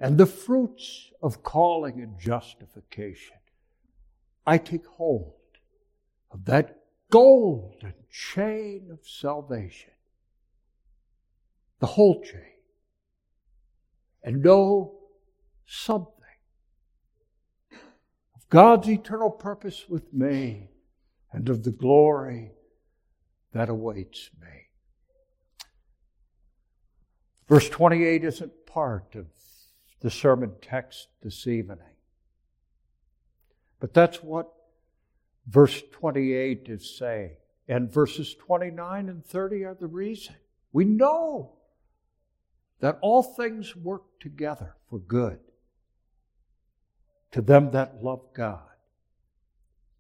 and 0.03 0.17
the 0.17 0.25
fruits 0.25 1.13
of 1.21 1.43
calling 1.43 2.01
and 2.01 2.19
justification, 2.19 3.37
I 4.45 4.57
take 4.57 4.85
hold 4.85 5.31
of 6.29 6.43
that 6.43 6.77
golden 7.09 7.93
chain 8.11 8.89
of 8.91 8.99
salvation, 9.07 9.93
the 11.79 11.85
whole 11.85 12.21
chain, 12.21 12.41
and 14.21 14.43
know 14.43 14.99
something 15.65 16.11
of 18.35 18.49
God's 18.49 18.89
eternal 18.89 19.31
purpose 19.31 19.85
with 19.87 20.11
me 20.13 20.67
and 21.31 21.47
of 21.47 21.63
the 21.63 21.71
glory 21.71 22.51
that 23.53 23.69
awaits 23.69 24.31
me. 24.41 24.49
Verse 27.47 27.69
28 27.69 28.25
isn't 28.25 28.65
part 28.65 29.15
of 29.15 29.27
the 30.03 30.11
sermon 30.11 30.51
text 30.61 31.07
this 31.23 31.47
evening. 31.47 31.79
But 33.79 33.93
that's 33.93 34.21
what 34.21 34.51
verse 35.47 35.81
28 35.93 36.67
is 36.67 36.97
saying. 36.97 37.37
And 37.69 37.91
verses 37.91 38.35
29 38.35 39.07
and 39.07 39.25
30 39.25 39.63
are 39.63 39.73
the 39.73 39.87
reason. 39.87 40.35
We 40.73 40.83
know 40.83 41.53
that 42.81 42.99
all 43.01 43.23
things 43.23 43.75
work 43.77 44.03
together 44.19 44.75
for 44.89 44.99
good 44.99 45.39
to 47.31 47.41
them 47.41 47.71
that 47.71 48.03
love 48.03 48.21
God. 48.35 48.59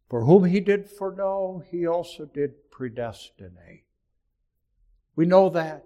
For 0.09 0.25
whom 0.25 0.43
he 0.43 0.59
did 0.59 0.89
foreknow, 0.89 1.63
he 1.71 1.87
also 1.87 2.25
did 2.25 2.69
predestinate. 2.69 3.85
We 5.15 5.25
know 5.25 5.49
that 5.49 5.85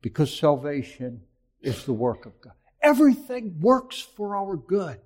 because 0.00 0.34
salvation 0.34 1.20
is 1.60 1.84
the 1.84 1.92
work 1.92 2.24
of 2.24 2.40
God. 2.40 2.54
Everything 2.82 3.58
works 3.60 4.00
for 4.00 4.36
our 4.36 4.56
good. 4.56 5.00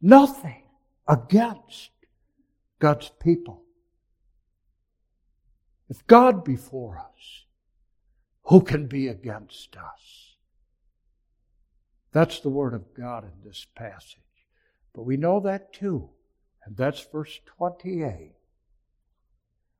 Nothing 0.00 0.64
against 1.06 1.90
God's 2.78 3.10
people. 3.20 3.62
If 5.88 6.06
God 6.06 6.44
be 6.44 6.56
for 6.56 6.98
us, 6.98 7.44
who 8.44 8.62
can 8.62 8.86
be 8.86 9.08
against 9.08 9.76
us? 9.76 10.36
That's 12.12 12.40
the 12.40 12.50
word 12.50 12.74
of 12.74 12.94
God 12.94 13.24
in 13.24 13.44
this 13.44 13.66
passage. 13.74 14.18
But 14.94 15.04
we 15.04 15.16
know 15.16 15.40
that 15.40 15.72
too. 15.72 16.10
And 16.64 16.76
that's 16.76 17.06
verse 17.10 17.40
28. 17.58 18.32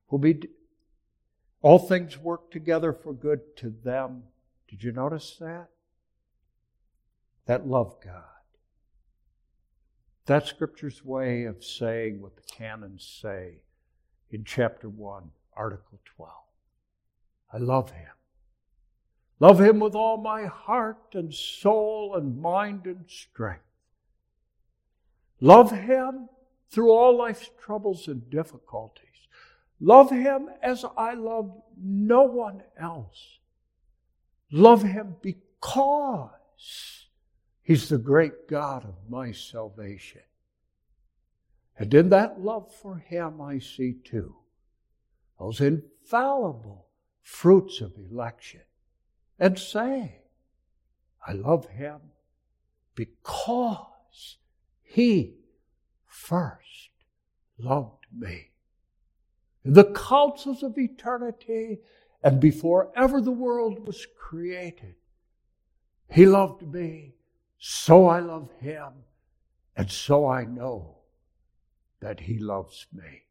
Will 0.09 0.19
be 0.19 0.41
all 1.61 1.79
things 1.79 2.17
work 2.17 2.51
together 2.51 2.93
for 2.93 3.13
good 3.13 3.55
to 3.57 3.73
them. 3.83 4.23
Did 4.67 4.83
you 4.83 4.91
notice 4.91 5.37
that? 5.39 5.69
That 7.45 7.67
love 7.67 7.97
God. 8.03 8.23
That's 10.25 10.49
Scripture's 10.49 11.03
way 11.03 11.43
of 11.43 11.63
saying 11.63 12.21
what 12.21 12.35
the 12.35 12.43
canons 12.43 13.19
say 13.21 13.57
in 14.31 14.45
chapter 14.45 14.87
1, 14.87 15.31
article 15.55 15.99
12. 16.15 16.31
I 17.51 17.57
love 17.57 17.91
him. 17.91 18.07
Love 19.39 19.59
him 19.59 19.79
with 19.81 19.93
all 19.93 20.17
my 20.17 20.45
heart 20.45 21.13
and 21.13 21.33
soul 21.33 22.15
and 22.15 22.41
mind 22.41 22.85
and 22.85 23.03
strength. 23.07 23.63
Love 25.41 25.71
him 25.71 26.29
through 26.69 26.91
all 26.91 27.17
life's 27.17 27.49
troubles 27.61 28.07
and 28.07 28.29
difficulties. 28.29 29.27
Love 29.81 30.09
him 30.09 30.49
as 30.61 30.85
I 30.95 31.13
love 31.13 31.51
no 31.77 32.23
one 32.23 32.63
else. 32.79 33.39
Love 34.49 34.83
him 34.83 35.17
because 35.21 37.02
he's 37.63 37.89
the 37.89 37.97
great 37.97 38.47
God 38.47 38.85
of 38.85 39.09
my 39.09 39.31
salvation. 39.31 40.21
And 41.77 41.93
in 41.93 42.09
that 42.09 42.39
love 42.39 42.73
for 42.75 42.97
him, 42.97 43.41
I 43.41 43.59
see 43.59 43.93
too 44.03 44.35
those 45.39 45.59
infallible 45.59 46.85
fruits 47.21 47.81
of 47.81 47.93
election 47.97 48.61
and 49.39 49.57
say, 49.57 50.21
I 51.25 51.33
love 51.33 51.67
him 51.67 51.99
because 52.95 54.37
he 54.83 55.35
first 56.05 56.91
loved 57.57 58.05
me. 58.15 58.51
In 59.65 59.73
the 59.73 59.91
counsels 59.91 60.61
of 60.61 60.77
eternity, 60.77 61.79
and 62.21 62.39
before 62.39 62.91
ever 62.95 63.21
the 63.21 63.31
world 63.31 63.85
was 63.85 64.05
created, 64.17 64.95
He 66.09 66.25
loved 66.25 66.61
me, 66.61 67.15
so 67.65 68.07
I 68.07 68.19
love 68.19 68.49
Him, 68.59 68.91
and 69.77 69.89
so 69.89 70.27
I 70.27 70.43
know 70.43 70.97
that 72.01 72.19
He 72.19 72.37
loves 72.37 72.87
me. 72.91 73.23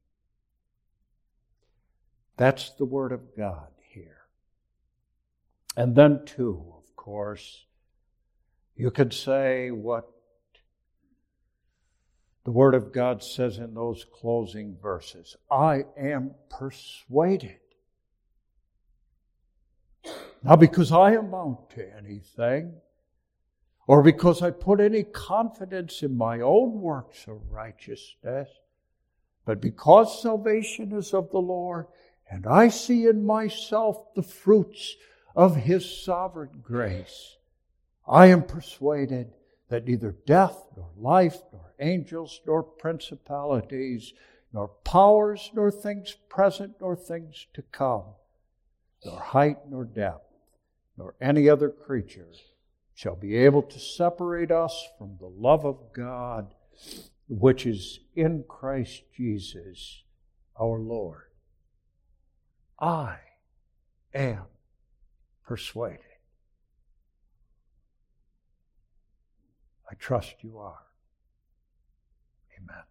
That's 2.38 2.70
the 2.70 2.86
Word 2.86 3.12
of 3.12 3.36
God 3.36 3.68
here. 3.90 4.22
And 5.76 5.94
then, 5.94 6.24
too, 6.24 6.64
of 6.78 6.96
course, 6.96 7.66
you 8.74 8.90
could 8.90 9.12
say 9.12 9.70
what 9.70 10.08
the 12.44 12.52
Word 12.52 12.74
of 12.74 12.90
God 12.90 13.22
says 13.22 13.58
in 13.58 13.74
those 13.74 14.06
closing 14.10 14.78
verses 14.80 15.36
I 15.50 15.84
am 15.96 16.30
persuaded 16.48 17.58
not 20.42 20.58
because 20.58 20.90
I 20.90 21.12
amount 21.12 21.70
to 21.70 21.96
anything, 21.96 22.74
or 23.86 24.02
because 24.02 24.42
I 24.42 24.50
put 24.50 24.80
any 24.80 25.02
confidence 25.02 26.02
in 26.02 26.16
my 26.16 26.40
own 26.40 26.80
works 26.80 27.26
of 27.26 27.50
righteousness, 27.50 28.48
but 29.44 29.60
because 29.60 30.22
salvation 30.22 30.92
is 30.92 31.12
of 31.12 31.30
the 31.30 31.38
Lord, 31.38 31.86
and 32.30 32.46
I 32.46 32.68
see 32.68 33.06
in 33.06 33.26
myself 33.26 34.14
the 34.14 34.22
fruits 34.22 34.96
of 35.34 35.56
His 35.56 36.04
sovereign 36.04 36.60
grace, 36.62 37.36
I 38.06 38.26
am 38.26 38.44
persuaded 38.44 39.32
that 39.68 39.86
neither 39.86 40.14
death, 40.26 40.66
nor 40.76 40.90
life, 40.96 41.38
nor 41.52 41.72
angels, 41.80 42.40
nor 42.46 42.62
principalities, 42.62 44.12
nor 44.52 44.68
powers, 44.68 45.50
nor 45.54 45.70
things 45.70 46.14
present, 46.28 46.74
nor 46.80 46.94
things 46.94 47.46
to 47.54 47.62
come, 47.62 48.04
nor 49.04 49.18
height, 49.18 49.58
nor 49.68 49.84
depth, 49.84 50.30
nor 50.96 51.14
any 51.20 51.48
other 51.48 51.70
creature 51.70 52.28
shall 52.94 53.16
be 53.16 53.36
able 53.36 53.62
to 53.62 53.78
separate 53.78 54.50
us 54.50 54.88
from 54.98 55.16
the 55.18 55.26
love 55.26 55.64
of 55.64 55.92
God 55.92 56.54
which 57.28 57.66
is 57.66 58.00
in 58.14 58.44
Christ 58.46 59.02
Jesus 59.16 60.02
our 60.60 60.78
Lord. 60.78 61.22
I 62.78 63.16
am 64.14 64.44
persuaded. 65.46 66.00
I 69.90 69.94
trust 69.94 70.36
you 70.42 70.58
are. 70.58 70.82
Amen. 72.58 72.82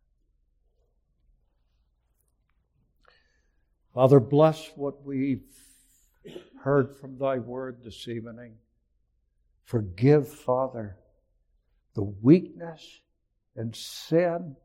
Father, 3.93 4.19
bless 4.19 4.71
what 4.75 5.03
we've 5.05 5.43
heard 6.63 6.95
from 6.97 7.17
thy 7.17 7.37
word 7.37 7.83
this 7.83 8.07
evening. 8.07 8.53
Forgive, 9.63 10.27
Father, 10.27 10.97
the 11.93 12.03
weakness 12.03 13.01
and 13.55 13.75
sin 13.75 14.55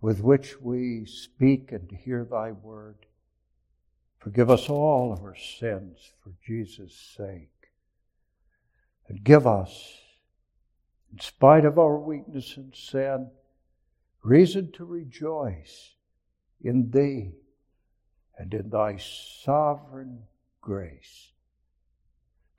with 0.00 0.22
which 0.22 0.60
we 0.60 1.04
speak 1.04 1.72
and 1.72 1.90
hear 1.90 2.24
thy 2.24 2.52
word. 2.52 3.06
Forgive 4.18 4.50
us 4.50 4.68
all 4.68 5.12
of 5.12 5.20
our 5.20 5.36
sins 5.36 6.12
for 6.22 6.32
Jesus' 6.44 6.94
sake. 7.16 7.48
And 9.08 9.24
give 9.24 9.46
us, 9.46 9.98
in 11.12 11.18
spite 11.18 11.64
of 11.64 11.78
our 11.78 11.98
weakness 11.98 12.56
and 12.56 12.74
sin, 12.74 13.30
reason 14.22 14.70
to 14.72 14.84
rejoice 14.84 15.94
in 16.62 16.90
thee 16.90 17.32
and 18.38 18.52
in 18.54 18.70
thy 18.70 18.98
sovereign 18.98 20.22
grace. 20.60 21.29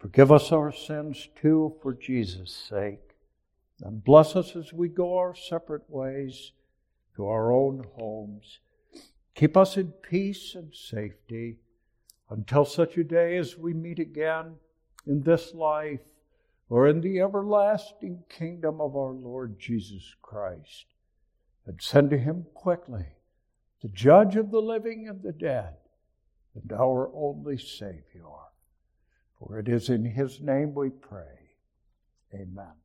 Forgive 0.02 0.32
us 0.32 0.52
our 0.52 0.72
sins 0.72 1.30
too 1.36 1.76
for 1.80 1.94
Jesus' 1.94 2.52
sake. 2.52 3.18
And 3.84 4.04
bless 4.04 4.36
us 4.36 4.56
as 4.56 4.74
we 4.74 4.90
go 4.90 5.16
our 5.16 5.36
separate 5.36 5.88
ways 5.88 6.54
to 7.16 7.28
our 7.28 7.52
own 7.52 7.86
homes. 7.98 8.62
Keep 9.36 9.56
us 9.56 9.78
in 9.78 9.92
peace 9.92 10.56
and 10.56 10.74
safety 10.74 11.60
until 12.32 12.66
such 12.66 12.98
a 12.98 13.04
day 13.04 13.38
as 13.38 13.60
we 13.60 13.76
meet 13.76 14.00
again 14.00 14.56
in 15.06 15.22
this 15.22 15.54
life 15.54 16.00
or 16.68 16.88
in 16.88 17.02
the 17.02 17.20
everlasting 17.20 18.24
kingdom 18.28 18.82
of 18.82 18.96
our 18.96 19.14
Lord 19.14 19.60
Jesus 19.60 20.16
Christ. 20.24 20.86
And 21.68 21.80
send 21.80 22.10
to 22.10 22.18
him 22.18 22.48
quickly, 22.56 23.06
the 23.84 23.90
judge 23.90 24.36
of 24.36 24.50
the 24.50 24.62
living 24.62 25.08
and 25.08 25.22
the 25.22 25.32
dead 25.32 25.76
and 26.56 26.72
our 26.72 27.12
only 27.14 27.60
Savior. 27.60 28.26
For 29.42 29.58
it 29.58 29.68
is 29.68 29.90
in 29.90 30.06
His 30.06 30.40
name 30.40 30.76
we 30.76 30.90
pray. 30.90 31.56
Amen. 32.34 32.81